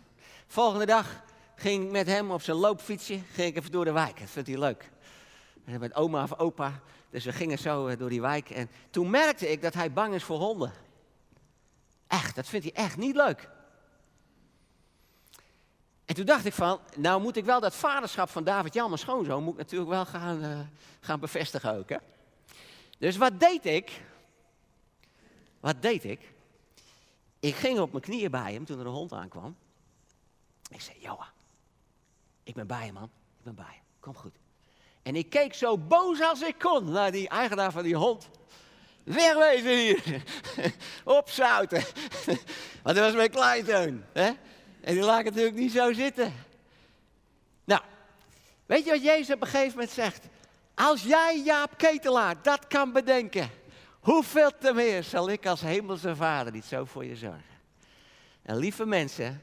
Volgende 0.47 0.87
dag 0.87 1.23
ging 1.55 1.85
ik 1.85 1.91
met 1.91 2.07
hem 2.07 2.31
op 2.31 2.43
zijn 2.43 2.57
loopfietsje 2.57 3.21
ging 3.33 3.49
ik 3.49 3.57
even 3.57 3.71
door 3.71 3.85
de 3.85 3.93
wijk. 3.93 4.19
Dat 4.19 4.31
vindt 4.31 4.49
hij 4.49 4.59
leuk. 4.59 4.91
Met 5.65 5.95
oma 5.95 6.23
of 6.23 6.39
opa. 6.39 6.81
Dus 7.11 7.25
we 7.25 7.33
gingen 7.33 7.59
zo 7.59 7.87
eh, 7.87 7.99
door 7.99 8.09
die 8.09 8.21
wijk. 8.21 8.51
En 8.51 8.71
toen 8.91 9.11
merkte 9.11 9.51
ik 9.51 9.63
dat 9.63 9.75
hij 9.75 9.93
bang 9.93 10.15
is 10.15 10.23
voor 10.23 10.39
honden. 10.39 10.73
Echt, 12.07 12.35
dat 12.35 12.49
vindt 12.49 12.67
hij 12.67 12.85
echt 12.85 12.97
niet 12.97 13.17
leuk. 13.17 13.49
En 16.05 16.15
toen 16.15 16.25
dacht 16.25 16.45
ik 16.45 16.53
van, 16.53 16.81
nou 16.97 17.21
moet 17.21 17.37
ik 17.37 17.45
wel 17.45 17.61
dat 17.61 17.75
vaderschap 17.75 18.29
van 18.29 18.45
David 18.45 18.75
Jan, 18.75 18.87
mijn 18.87 18.99
schoonzoon, 18.99 19.43
moet 19.43 19.53
ik 19.53 19.59
natuurlijk 19.59 19.91
wel 19.91 20.07
gaan, 20.07 20.45
uh, 20.45 20.61
gaan 21.01 21.21
bevestigen 21.21 21.77
ook. 21.77 21.89
Hè? 21.89 21.97
Dus 22.99 23.17
wat 23.17 23.41
deed 23.41 23.65
ik? 23.65 24.03
Wat 25.61 25.83
deed 25.83 26.05
ik? 26.05 26.21
Ik 27.41 27.55
ging 27.55 27.79
op 27.79 27.91
mijn 27.93 28.05
knieën 28.05 28.31
bij 28.31 28.53
hem 28.53 28.65
toen 28.65 28.81
er 28.81 28.87
een 28.87 28.93
hond 28.93 29.13
aankwam. 29.13 29.57
Ik 30.71 30.81
zei, 30.81 30.97
Joa, 31.01 31.33
ik 32.43 32.55
ben 32.55 32.67
bij 32.67 32.87
je 32.87 32.93
man, 32.93 33.11
ik 33.39 33.45
ben 33.45 33.55
bij 33.55 33.75
je, 33.75 33.81
kom 34.01 34.15
goed. 34.15 34.35
En 35.03 35.17
ik 35.17 35.31
keek 35.31 35.55
zo 35.55 35.79
boos 35.79 36.21
als 36.21 36.43
ik 36.43 36.59
kon 36.59 36.91
naar 36.91 37.13
die 37.13 37.29
eigenaar 37.29 37.73
van 37.73 37.83
die 37.83 37.97
hond. 37.97 38.29
Wegwezen 39.03 39.79
hier. 39.79 40.25
Opzouten. 41.05 41.83
Want 42.83 42.97
dat 42.97 43.05
was 43.05 43.15
mijn 43.15 43.31
kleinzoon. 43.31 44.05
Hè? 44.13 44.31
En 44.81 44.95
die 44.95 45.03
laat 45.03 45.25
natuurlijk 45.25 45.57
niet 45.57 45.73
zo 45.73 45.93
zitten. 45.93 46.33
Nou, 47.65 47.83
weet 48.67 48.85
je 48.85 48.91
wat 48.91 49.03
Jezus 49.03 49.35
op 49.35 49.41
een 49.41 49.49
gegeven 49.49 49.73
moment 49.73 49.91
zegt? 49.91 50.27
Als 50.75 51.03
jij, 51.03 51.43
Jaap 51.45 51.77
Ketelaar, 51.77 52.43
dat 52.43 52.67
kan 52.67 52.93
bedenken, 52.93 53.51
hoeveel 54.01 54.51
te 54.59 54.73
meer 54.73 55.03
zal 55.03 55.31
ik 55.31 55.47
als 55.47 55.61
hemelse 55.61 56.17
vader 56.17 56.53
niet 56.53 56.65
zo 56.65 56.85
voor 56.85 57.05
je 57.05 57.17
zorgen? 57.17 57.59
En 58.43 58.57
lieve 58.57 58.87
mensen, 58.87 59.43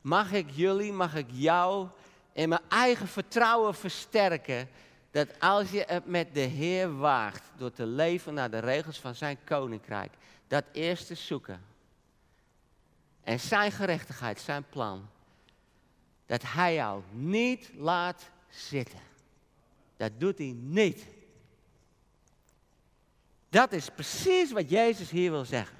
mag 0.00 0.32
ik 0.32 0.50
jullie, 0.50 0.92
mag 0.92 1.14
ik 1.14 1.26
jou 1.30 1.88
in 2.32 2.48
mijn 2.48 2.60
eigen 2.68 3.08
vertrouwen 3.08 3.74
versterken 3.74 4.68
dat 5.10 5.40
als 5.40 5.70
je 5.70 5.84
het 5.86 6.06
met 6.06 6.34
de 6.34 6.40
Heer 6.40 6.96
waagt 6.96 7.42
door 7.56 7.72
te 7.72 7.86
leven 7.86 8.34
naar 8.34 8.50
de 8.50 8.58
regels 8.58 9.00
van 9.00 9.14
zijn 9.14 9.38
koninkrijk, 9.44 10.12
dat 10.48 10.64
eerste 10.72 11.14
zoeken 11.14 11.64
en 13.26 13.40
zijn 13.40 13.72
gerechtigheid, 13.72 14.40
zijn 14.40 14.64
plan, 14.70 15.08
dat 16.26 16.42
hij 16.42 16.74
jou 16.74 17.02
niet 17.12 17.70
laat 17.76 18.30
zitten. 18.48 18.98
Dat 19.96 20.10
doet 20.18 20.38
hij 20.38 20.54
niet. 20.56 21.06
Dat 23.56 23.72
is 23.72 23.88
precies 23.88 24.52
wat 24.52 24.70
Jezus 24.70 25.10
hier 25.10 25.30
wil 25.30 25.44
zeggen. 25.44 25.76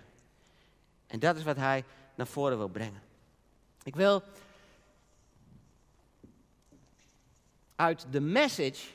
En 1.07 1.19
dat 1.19 1.37
is 1.37 1.43
wat 1.43 1.57
hij 1.57 1.85
naar 2.15 2.27
voren 2.27 2.59
wil 2.59 2.69
brengen. 2.69 3.03
Ik 3.83 3.97
wil 3.97 4.23
uit 7.75 8.07
de 8.11 8.21
message 8.21 8.87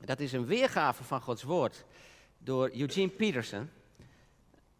dat 0.00 0.20
is 0.20 0.32
een 0.32 0.46
weergave 0.46 1.04
van 1.04 1.20
Gods 1.20 1.42
woord 1.42 1.84
door 2.38 2.70
Eugene 2.74 3.08
Peterson. 3.08 3.70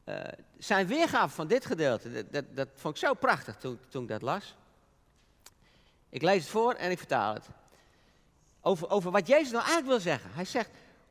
Uh, 0.04 0.20
zijn 0.58 0.86
weergave 0.86 1.34
van 1.34 1.46
dit 1.46 1.66
gedeelte, 1.66 2.12
dat, 2.12 2.32
dat, 2.32 2.56
dat, 2.56 2.68
vond 2.74 2.94
ik 2.94 3.06
zo 3.06 3.14
prachtig 3.14 3.56
toen, 3.56 3.80
toen 3.88 4.02
ik 4.02 4.08
dat 4.08 4.22
las. 4.22 4.56
Ik 6.08 6.22
lees 6.22 6.42
het 6.42 6.50
voor 6.50 6.72
en 6.72 6.90
ik 6.90 6.98
vertaal 6.98 7.34
het. 7.34 7.48
Over, 8.60 8.90
over 8.90 9.10
wat 9.10 9.26
Jezus 9.26 9.50
nou 9.50 9.64
eigenlijk 9.64 9.86
wil 9.86 10.12
zeggen. 10.12 10.30
Hij 10.32 10.44
zegt, 10.44 10.70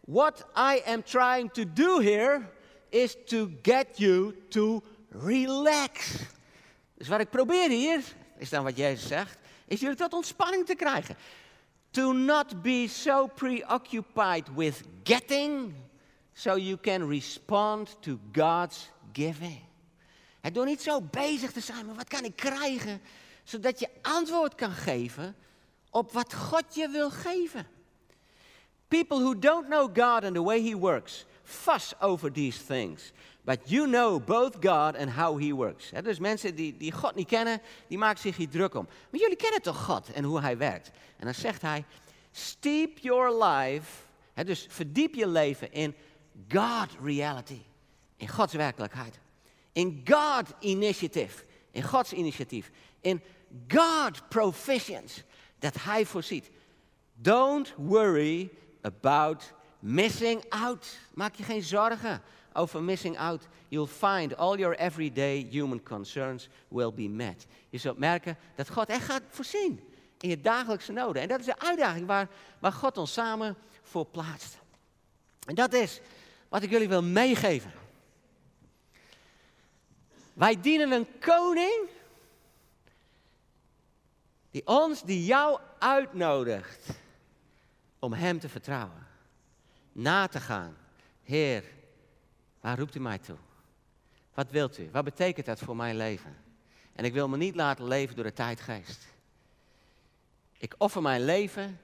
what 0.10 0.44
I 0.56 0.82
am 0.88 1.04
trying 1.04 1.52
to 1.52 1.66
do 1.66 2.00
here 2.00 2.50
is 2.92 3.16
to 3.26 3.52
get 3.62 4.00
you 4.00 4.34
to 4.50 4.82
relax. 5.12 6.18
Dus 6.98 7.08
wat 7.08 7.20
ik 7.20 7.30
probeer 7.30 7.70
hier, 7.70 8.04
is 8.38 8.50
dan 8.50 8.64
wat 8.64 8.78
Jezus 8.78 9.08
zegt, 9.08 9.38
is 9.68 9.80
jullie 9.80 9.96
tot 9.96 10.14
ontspanning 10.14 10.66
te 10.66 10.76
krijgen. 10.76 11.16
To 11.92 12.12
not 12.12 12.62
be 12.62 12.88
so 12.88 13.28
preoccupied 13.28 14.56
with 14.56 14.82
getting, 15.04 15.74
so 16.34 16.58
you 16.58 16.78
can 16.78 17.10
respond 17.10 17.98
to 18.02 18.20
God's 18.32 18.90
giving. 19.14 19.60
En 20.42 20.54
door 20.54 20.66
niet 20.66 20.82
zo 20.82 21.02
bezig 21.02 21.52
te 21.52 21.60
zijn 21.60 21.86
met 21.86 21.96
wat 21.96 22.08
kan 22.08 22.24
ik 22.24 22.36
krijgen, 22.36 23.02
zodat 23.44 23.80
je 23.80 23.90
antwoord 24.02 24.56
kan 24.56 24.72
geven 24.72 25.36
op 25.90 26.12
wat 26.12 26.34
God 26.34 26.76
je 26.76 26.88
wil 26.88 27.10
geven. 27.10 27.68
People 28.90 29.20
who 29.20 29.36
don't 29.36 29.68
know 29.68 29.88
God 29.88 30.24
and 30.24 30.36
the 30.36 30.44
way 30.44 30.62
He 30.62 30.76
works 30.76 31.26
fuss 31.44 31.94
over 32.02 32.32
these 32.32 32.58
things. 32.58 33.12
But 33.46 33.60
you 33.72 33.88
know 33.88 34.20
both 34.20 34.62
God 34.62 34.96
and 34.96 35.10
how 35.10 35.38
He 35.38 35.54
works. 35.54 35.92
dus 36.04 36.20
mensen 36.20 36.56
die, 36.56 36.78
die 36.78 36.92
God 36.92 37.16
niet 37.16 37.28
kennen, 37.28 37.62
die 37.88 37.98
maken 37.98 38.22
zich 38.22 38.38
hier 38.38 38.50
druk 38.50 38.76
om. 38.76 38.88
Maar 39.10 39.20
jullie 39.20 39.36
kennen 39.36 39.62
toch 39.62 39.84
God 39.86 40.12
en 40.12 40.24
hoe 40.24 40.42
Hij 40.42 40.58
werkt? 40.58 40.92
En 41.18 41.26
dan 41.26 41.34
zegt 41.34 41.62
Hij, 41.62 41.86
steep 42.32 42.98
your 42.98 43.44
life, 43.44 43.92
dus 44.46 44.66
verdiep 44.70 45.16
je 45.16 45.28
leven 45.28 45.72
in 45.72 45.96
God 46.48 46.88
reality. 47.04 47.62
In 48.18 48.28
Gods 48.28 48.54
werkelijkheid. 48.54 49.20
In 49.72 50.02
God 50.06 50.46
initiative. 50.60 51.44
In 51.72 51.84
Gods 51.84 52.14
initiatief. 52.14 52.72
In 53.02 53.22
God 53.68 54.30
provisions. 54.30 55.24
Dat 55.60 55.76
Hij 55.82 56.06
voorziet. 56.06 56.50
Don't 57.14 57.74
worry 57.78 58.50
about 58.82 59.54
missing 59.80 60.44
out. 60.50 60.98
Maak 61.14 61.36
je 61.36 61.44
geen 61.44 61.64
zorgen 61.64 62.22
over 62.54 62.84
missing 62.84 63.18
out. 63.18 63.48
You'll 63.68 63.88
find 63.88 64.36
all 64.36 64.58
your 64.58 64.76
everyday 64.76 65.48
human 65.52 65.84
concerns 65.84 66.50
will 66.68 66.94
be 66.94 67.08
met. 67.08 67.46
Je 67.70 67.78
zult 67.78 67.98
merken 67.98 68.38
dat 68.56 68.70
God 68.70 68.88
echt 68.88 69.06
gaat 69.06 69.22
voorzien 69.30 69.80
in 70.20 70.30
je 70.30 70.42
dagelijkse 70.42 70.92
noden. 70.92 71.22
En 71.22 71.28
dat 71.28 71.40
is 71.40 71.46
de 71.46 71.60
uitdaging 71.60 72.08
waar, 72.08 72.28
waar 72.60 72.72
God 72.72 72.98
ons 72.98 73.14
samen 73.14 73.56
voor 73.82 74.06
plaatst. 74.06 74.58
En 75.46 75.56
dat 75.56 75.74
is 75.74 76.02
wat 76.50 76.64
ik 76.64 76.70
jullie 76.70 76.90
wil 76.90 77.04
meegeven. 77.04 77.72
Wij 80.34 80.62
dienen 80.62 80.92
een 80.92 81.08
koning 81.20 81.90
die 84.52 84.68
ons, 84.68 85.04
die 85.04 85.26
jou 85.26 85.60
uitnodigt 85.80 86.90
om 88.00 88.14
Hem 88.14 88.40
te 88.40 88.50
vertrouwen. 88.50 89.08
Na 89.92 90.28
te 90.28 90.40
gaan. 90.40 90.76
Heer, 91.24 91.64
waar 92.60 92.78
roept 92.80 92.96
u 92.96 93.00
mij 93.00 93.18
toe? 93.18 93.38
Wat 94.34 94.52
wilt 94.52 94.78
u? 94.78 94.90
Wat 94.92 95.04
betekent 95.04 95.46
dat 95.46 95.60
voor 95.60 95.76
mijn 95.76 95.98
leven? 95.98 96.36
En 96.94 97.06
ik 97.06 97.14
wil 97.14 97.28
me 97.28 97.38
niet 97.38 97.56
laten 97.56 97.88
leven 97.88 98.16
door 98.16 98.24
de 98.24 98.34
tijdgeest. 98.34 99.08
Ik 100.58 100.76
offer 100.78 101.02
mijn 101.02 101.26
leven. 101.26 101.80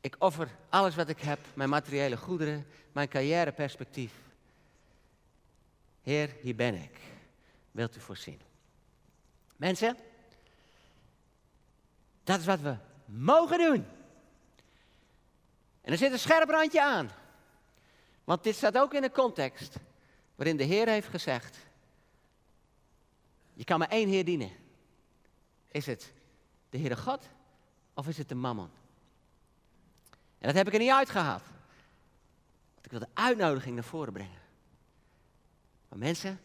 Ik 0.00 0.16
offer 0.18 0.48
alles 0.68 0.94
wat 0.94 1.08
ik 1.08 1.20
heb, 1.20 1.38
mijn 1.54 1.68
materiële 1.68 2.16
goederen, 2.16 2.66
mijn 2.92 3.08
carrièreperspectief. 3.08 4.12
Heer, 6.02 6.30
hier 6.40 6.54
ben 6.54 6.74
ik. 6.74 6.98
Wilt 7.70 7.96
u 7.96 8.00
voorzien? 8.00 8.40
Mensen, 9.56 9.96
dat 12.24 12.40
is 12.40 12.46
wat 12.46 12.60
we 12.60 12.76
mogen 13.04 13.58
doen. 13.58 13.86
En 15.88 15.94
er 15.94 16.00
zit 16.00 16.12
een 16.12 16.18
scherp 16.18 16.48
randje 16.48 16.82
aan. 16.82 17.10
Want 18.24 18.42
dit 18.42 18.56
staat 18.56 18.78
ook 18.78 18.94
in 18.94 19.02
de 19.02 19.10
context 19.10 19.76
waarin 20.34 20.56
de 20.56 20.64
Heer 20.64 20.88
heeft 20.88 21.08
gezegd: 21.08 21.58
Je 23.52 23.64
kan 23.64 23.78
maar 23.78 23.88
één 23.88 24.08
Heer 24.08 24.24
dienen. 24.24 24.50
Is 25.68 25.86
het 25.86 26.12
de 26.70 26.78
Heere 26.78 26.96
God 26.96 27.28
of 27.94 28.08
is 28.08 28.18
het 28.18 28.28
de 28.28 28.34
mammon? 28.34 28.70
En 30.38 30.46
dat 30.46 30.54
heb 30.54 30.66
ik 30.66 30.72
er 30.72 30.78
niet 30.78 30.90
uitgehaald. 30.90 31.42
Want 32.74 32.84
ik 32.84 32.90
wil 32.90 33.00
de 33.00 33.08
uitnodiging 33.14 33.74
naar 33.74 33.84
voren 33.84 34.12
brengen. 34.12 34.40
Maar 35.88 35.98
mensen, 35.98 36.40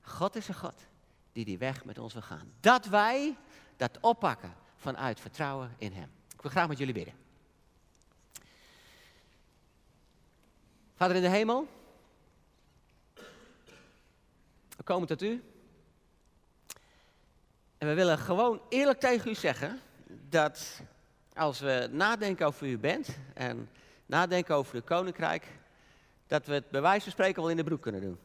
God 0.00 0.36
is 0.36 0.48
een 0.48 0.54
God 0.54 0.86
die 1.32 1.44
die 1.44 1.58
weg 1.58 1.84
met 1.84 1.98
ons 1.98 2.12
wil 2.12 2.22
gaan. 2.22 2.52
Dat 2.60 2.86
wij 2.86 3.36
dat 3.76 3.98
oppakken 4.00 4.54
vanuit 4.76 5.20
vertrouwen 5.20 5.74
in 5.78 5.92
Hem. 5.92 6.10
Ik 6.34 6.42
wil 6.42 6.50
graag 6.50 6.68
met 6.68 6.78
jullie 6.78 6.94
bidden. 6.94 7.28
Vader 11.00 11.16
in 11.16 11.22
de 11.22 11.28
hemel, 11.28 11.68
we 14.76 14.82
komen 14.84 15.08
tot 15.08 15.22
u. 15.22 15.42
En 17.78 17.88
we 17.88 17.94
willen 17.94 18.18
gewoon 18.18 18.60
eerlijk 18.68 19.00
tegen 19.00 19.30
u 19.30 19.34
zeggen 19.34 19.80
dat 20.28 20.80
als 21.34 21.60
we 21.60 21.88
nadenken 21.90 22.46
over 22.46 22.64
wie 22.64 22.72
u 22.72 22.78
bent 22.78 23.08
en 23.34 23.70
nadenken 24.06 24.54
over 24.54 24.74
het 24.74 24.84
koninkrijk, 24.84 25.46
dat 26.26 26.46
we 26.46 26.52
het 26.52 26.70
bij 26.70 26.80
wijze 26.80 27.02
van 27.02 27.12
spreken 27.12 27.42
wel 27.42 27.50
in 27.50 27.56
de 27.56 27.64
broek 27.64 27.82
kunnen 27.82 28.00
doen. 28.00 28.18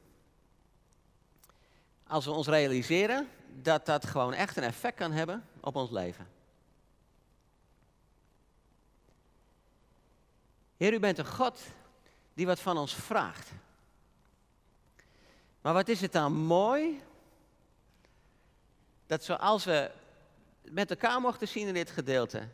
Als 2.07 2.25
we 2.25 2.31
ons 2.31 2.47
realiseren 2.47 3.27
dat 3.61 3.85
dat 3.85 4.05
gewoon 4.05 4.33
echt 4.33 4.57
een 4.57 4.63
effect 4.63 4.95
kan 4.95 5.11
hebben 5.11 5.45
op 5.59 5.75
ons 5.75 5.91
leven. 5.91 6.27
Heer, 10.77 10.93
u 10.93 10.99
bent 10.99 11.17
een 11.17 11.25
God 11.25 11.59
die 12.35 12.45
wat 12.45 12.59
van 12.59 12.77
ons 12.77 12.93
vraagt. 12.93 13.49
Maar 15.61 15.73
wat 15.73 15.87
is 15.87 16.01
het 16.01 16.11
dan 16.11 16.33
mooi 16.33 17.01
dat 19.07 19.23
zoals 19.23 19.63
we 19.63 19.91
met 20.61 20.89
elkaar 20.89 21.21
mochten 21.21 21.47
zien 21.47 21.67
in 21.67 21.73
dit 21.73 21.89
gedeelte, 21.89 22.47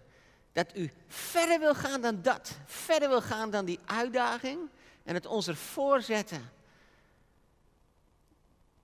dat 0.51 0.75
u 0.75 0.91
verder 1.07 1.59
wil 1.59 1.75
gaan 1.75 2.01
dan 2.01 2.21
dat, 2.21 2.57
verder 2.65 3.09
wil 3.09 3.21
gaan 3.21 3.51
dan 3.51 3.65
die 3.65 3.79
uitdaging 3.85 4.69
en 5.03 5.13
het 5.13 5.25
ons 5.25 5.47
ervoor 5.47 6.01
zetten. 6.01 6.51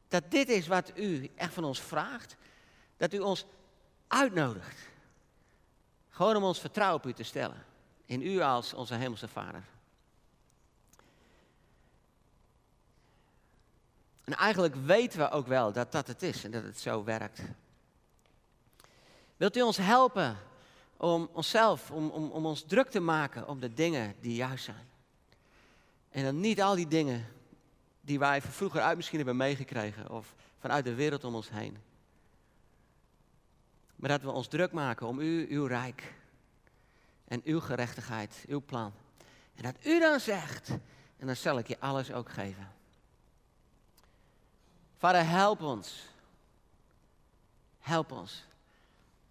Dat 0.08 0.32
dit 0.32 0.50
is 0.50 0.68
wat 0.68 0.92
u 0.96 1.30
echt 1.36 1.54
van 1.54 1.64
ons 1.64 1.82
vraagt, 1.82 2.36
dat 2.98 3.14
u 3.14 3.20
ons 3.20 3.46
uitnodigt. 4.08 4.80
Gewoon 6.10 6.36
om 6.36 6.44
ons 6.44 6.60
vertrouwen 6.60 7.00
op 7.00 7.06
u 7.06 7.14
te 7.14 7.24
stellen, 7.24 7.66
in 8.06 8.22
u 8.22 8.40
als 8.40 8.74
onze 8.74 8.96
hemelse 8.96 9.28
Vader. 9.28 9.64
En 14.28 14.34
eigenlijk 14.34 14.76
weten 14.76 15.20
we 15.20 15.30
ook 15.30 15.48
wel 15.48 15.72
dat 15.72 15.92
dat 15.92 16.08
het 16.08 16.24
is 16.24 16.44
en 16.44 16.52
dat 16.52 16.64
het 16.64 16.80
zo 16.80 17.04
werkt. 17.04 17.42
Wilt 19.38 19.58
u 19.58 19.62
ons 19.62 19.78
helpen 19.78 20.38
om 20.98 21.30
onszelf, 21.34 21.92
om, 21.92 22.10
om, 22.10 22.32
om 22.32 22.46
ons 22.46 22.64
druk 22.64 22.90
te 22.90 23.00
maken 23.00 23.48
om 23.48 23.60
de 23.60 23.74
dingen 23.74 24.16
die 24.20 24.36
juist 24.36 24.64
zijn? 24.64 24.90
En 26.10 26.24
dan 26.24 26.40
niet 26.40 26.62
al 26.62 26.76
die 26.76 26.88
dingen 26.88 27.26
die 28.02 28.20
wij 28.20 28.42
vroeger 28.42 28.82
uit 28.82 28.96
misschien 28.96 29.18
hebben 29.18 29.38
meegekregen 29.38 30.10
of 30.10 30.36
vanuit 30.60 30.86
de 30.86 30.94
wereld 30.94 31.24
om 31.24 31.36
ons 31.36 31.50
heen. 31.50 31.78
Maar 33.96 34.10
dat 34.10 34.22
we 34.22 34.32
ons 34.32 34.48
druk 34.48 34.72
maken 34.72 35.08
om 35.08 35.20
u, 35.20 35.48
uw 35.50 35.66
rijk 35.66 36.14
en 37.28 37.42
uw 37.44 37.60
gerechtigheid, 37.60 38.46
uw 38.48 38.62
plan. 38.66 38.94
En 39.56 39.64
dat 39.64 39.86
u 39.86 40.00
dan 40.00 40.20
zegt, 40.20 40.70
en 41.18 41.28
dan 41.28 41.36
zal 41.36 41.58
ik 41.58 41.68
je 41.68 41.80
alles 41.80 42.12
ook 42.12 42.30
geven. 42.30 42.76
Vader, 44.98 45.26
help 45.26 45.62
ons. 45.62 46.04
Help 47.80 48.12
ons. 48.12 48.46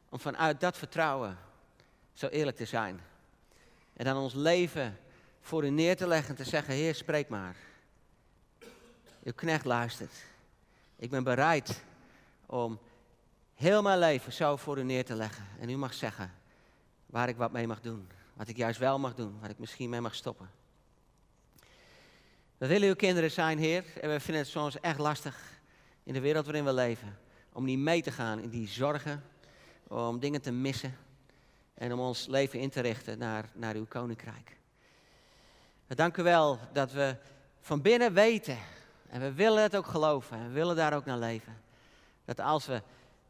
Om 0.08 0.18
vanuit 0.18 0.60
dat 0.60 0.76
vertrouwen 0.76 1.38
zo 2.12 2.26
eerlijk 2.26 2.56
te 2.56 2.64
zijn. 2.64 3.00
En 3.92 4.04
dan 4.04 4.16
ons 4.16 4.34
leven 4.34 4.98
voor 5.40 5.64
u 5.64 5.70
neer 5.70 5.96
te 5.96 6.06
leggen 6.06 6.28
en 6.28 6.44
te 6.44 6.50
zeggen, 6.50 6.74
Heer, 6.74 6.94
spreek 6.94 7.28
maar. 7.28 7.56
Uw 9.22 9.32
knecht 9.34 9.64
luistert. 9.64 10.12
Ik 10.96 11.10
ben 11.10 11.24
bereid 11.24 11.82
om 12.46 12.78
heel 13.54 13.82
mijn 13.82 13.98
leven 13.98 14.32
zo 14.32 14.56
voor 14.56 14.78
u 14.78 14.82
neer 14.82 15.04
te 15.04 15.14
leggen. 15.14 15.44
En 15.60 15.68
u 15.68 15.76
mag 15.76 15.94
zeggen 15.94 16.34
waar 17.06 17.28
ik 17.28 17.36
wat 17.36 17.52
mee 17.52 17.66
mag 17.66 17.80
doen. 17.80 18.08
Wat 18.34 18.48
ik 18.48 18.56
juist 18.56 18.78
wel 18.78 18.98
mag 18.98 19.14
doen. 19.14 19.40
Wat 19.40 19.50
ik 19.50 19.58
misschien 19.58 19.90
mee 19.90 20.00
mag 20.00 20.14
stoppen. 20.14 20.50
We 22.58 22.66
willen 22.66 22.88
uw 22.88 22.94
kinderen 22.94 23.30
zijn, 23.30 23.58
Heer. 23.58 23.84
En 24.00 24.10
we 24.10 24.20
vinden 24.20 24.42
het 24.42 24.52
soms 24.52 24.80
echt 24.80 24.98
lastig 24.98 25.55
in 26.06 26.12
de 26.12 26.20
wereld 26.20 26.44
waarin 26.44 26.64
we 26.64 26.72
leven. 26.72 27.18
Om 27.52 27.64
niet 27.64 27.78
mee 27.78 28.02
te 28.02 28.10
gaan 28.10 28.40
in 28.40 28.48
die 28.48 28.68
zorgen, 28.68 29.22
om 29.88 30.18
dingen 30.18 30.42
te 30.42 30.50
missen 30.50 30.96
en 31.74 31.92
om 31.92 32.00
ons 32.00 32.26
leven 32.26 32.60
in 32.60 32.70
te 32.70 32.80
richten 32.80 33.18
naar, 33.18 33.50
naar 33.54 33.74
uw 33.74 33.86
koninkrijk. 33.86 34.56
We 35.86 35.94
danken 35.94 36.24
wel 36.24 36.58
dat 36.72 36.92
we 36.92 37.16
van 37.60 37.82
binnen 37.82 38.12
weten, 38.12 38.58
en 39.08 39.20
we 39.20 39.32
willen 39.32 39.62
het 39.62 39.76
ook 39.76 39.86
geloven, 39.86 40.38
en 40.38 40.46
we 40.46 40.52
willen 40.52 40.76
daar 40.76 40.94
ook 40.94 41.04
naar 41.04 41.18
leven. 41.18 41.60
Dat 42.24 42.40
als 42.40 42.66
we 42.66 42.82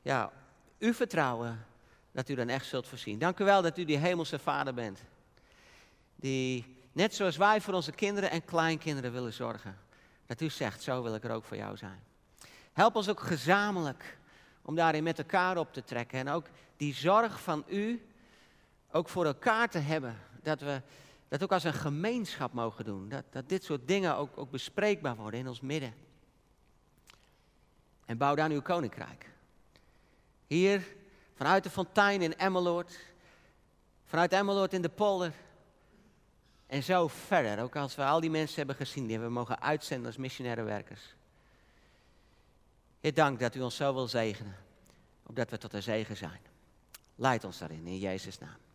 ja, 0.03 0.33
u 0.79 0.95
vertrouwen, 0.95 1.65
dat 2.13 2.29
u 2.29 2.35
dan 2.35 2.49
echt 2.49 2.67
zult 2.67 2.89
voorzien. 2.89 3.19
Dank 3.19 3.39
u 3.39 3.45
wel 3.45 3.63
dat 3.63 3.79
u 3.79 3.85
die 3.85 3.99
hemelse 3.99 4.39
vader 4.39 4.75
bent. 4.75 5.03
Die 6.17 6.77
net 6.93 7.15
zoals 7.15 7.37
wij 7.37 7.61
voor 7.61 7.75
onze 7.75 7.93
kinderen 7.93 8.31
en 8.31 8.45
kleinkinderen 8.45 9.13
willen 9.13 9.33
zorgen. 9.33 9.79
Dat 10.27 10.41
u 10.41 10.51
zegt, 10.51 10.83
zo 10.83 11.03
wil 11.03 11.15
ik 11.15 11.25
er 11.25 11.31
ook 11.31 11.45
voor 11.45 11.57
jou 11.57 11.77
zijn. 11.77 12.06
Help 12.77 12.97
ons 12.97 13.09
ook 13.09 13.21
gezamenlijk 13.21 14.19
om 14.63 14.75
daarin 14.75 15.03
met 15.03 15.19
elkaar 15.19 15.57
op 15.57 15.73
te 15.73 15.85
trekken. 15.85 16.19
En 16.19 16.29
ook 16.29 16.47
die 16.77 16.95
zorg 16.95 17.41
van 17.41 17.65
u 17.69 18.07
ook 18.91 19.09
voor 19.09 19.25
elkaar 19.25 19.69
te 19.69 19.79
hebben. 19.79 20.19
Dat 20.43 20.61
we 20.61 20.83
dat 21.29 21.43
ook 21.43 21.53
als 21.53 21.65
een 21.65 21.75
gemeenschap 21.75 22.53
mogen 22.53 22.85
doen. 22.85 23.09
Dat, 23.09 23.25
dat 23.31 23.49
dit 23.49 23.65
soort 23.65 23.89
dingen 23.89 24.17
ook, 24.17 24.39
ook 24.39 24.51
bespreekbaar 24.51 25.17
worden 25.17 25.41
in 25.41 25.49
ons 25.49 25.61
midden. 25.61 25.95
En 28.05 28.19
bouw 28.19 28.35
dan 28.35 28.51
uw 28.51 28.63
koninkrijk. 28.63 29.31
Hier, 30.47 30.87
vanuit 31.35 31.63
de 31.63 31.71
fontein 31.71 32.23
in 32.23 32.37
Emmeloord. 32.37 32.99
Vanuit 34.05 34.33
Emmeloord 34.33 34.73
in 34.73 34.83
de 34.83 34.89
polder. 34.89 35.33
En 36.67 36.83
zo 36.83 37.09
verder. 37.09 37.63
Ook 37.63 37.77
als 37.77 37.95
we 37.95 38.05
al 38.05 38.21
die 38.21 38.31
mensen 38.31 38.57
hebben 38.57 38.77
gezien 38.77 39.07
die 39.07 39.19
we 39.19 39.29
mogen 39.29 39.61
uitzenden 39.61 40.07
als 40.07 40.17
missionaire 40.17 40.63
werkers. 40.63 41.16
Heer, 43.07 43.15
dank 43.15 43.41
dat 43.41 43.55
u 43.55 43.61
ons 43.61 43.77
zo 43.77 43.95
wil 43.95 44.09
zegenen, 44.09 44.57
opdat 45.27 45.51
we 45.51 45.59
tot 45.59 45.73
een 45.73 45.83
zegen 45.83 46.17
zijn. 46.17 46.41
Leid 47.15 47.45
ons 47.45 47.59
daarin, 47.59 47.87
in 47.87 47.99
Jezus' 47.99 48.39
naam. 48.39 48.66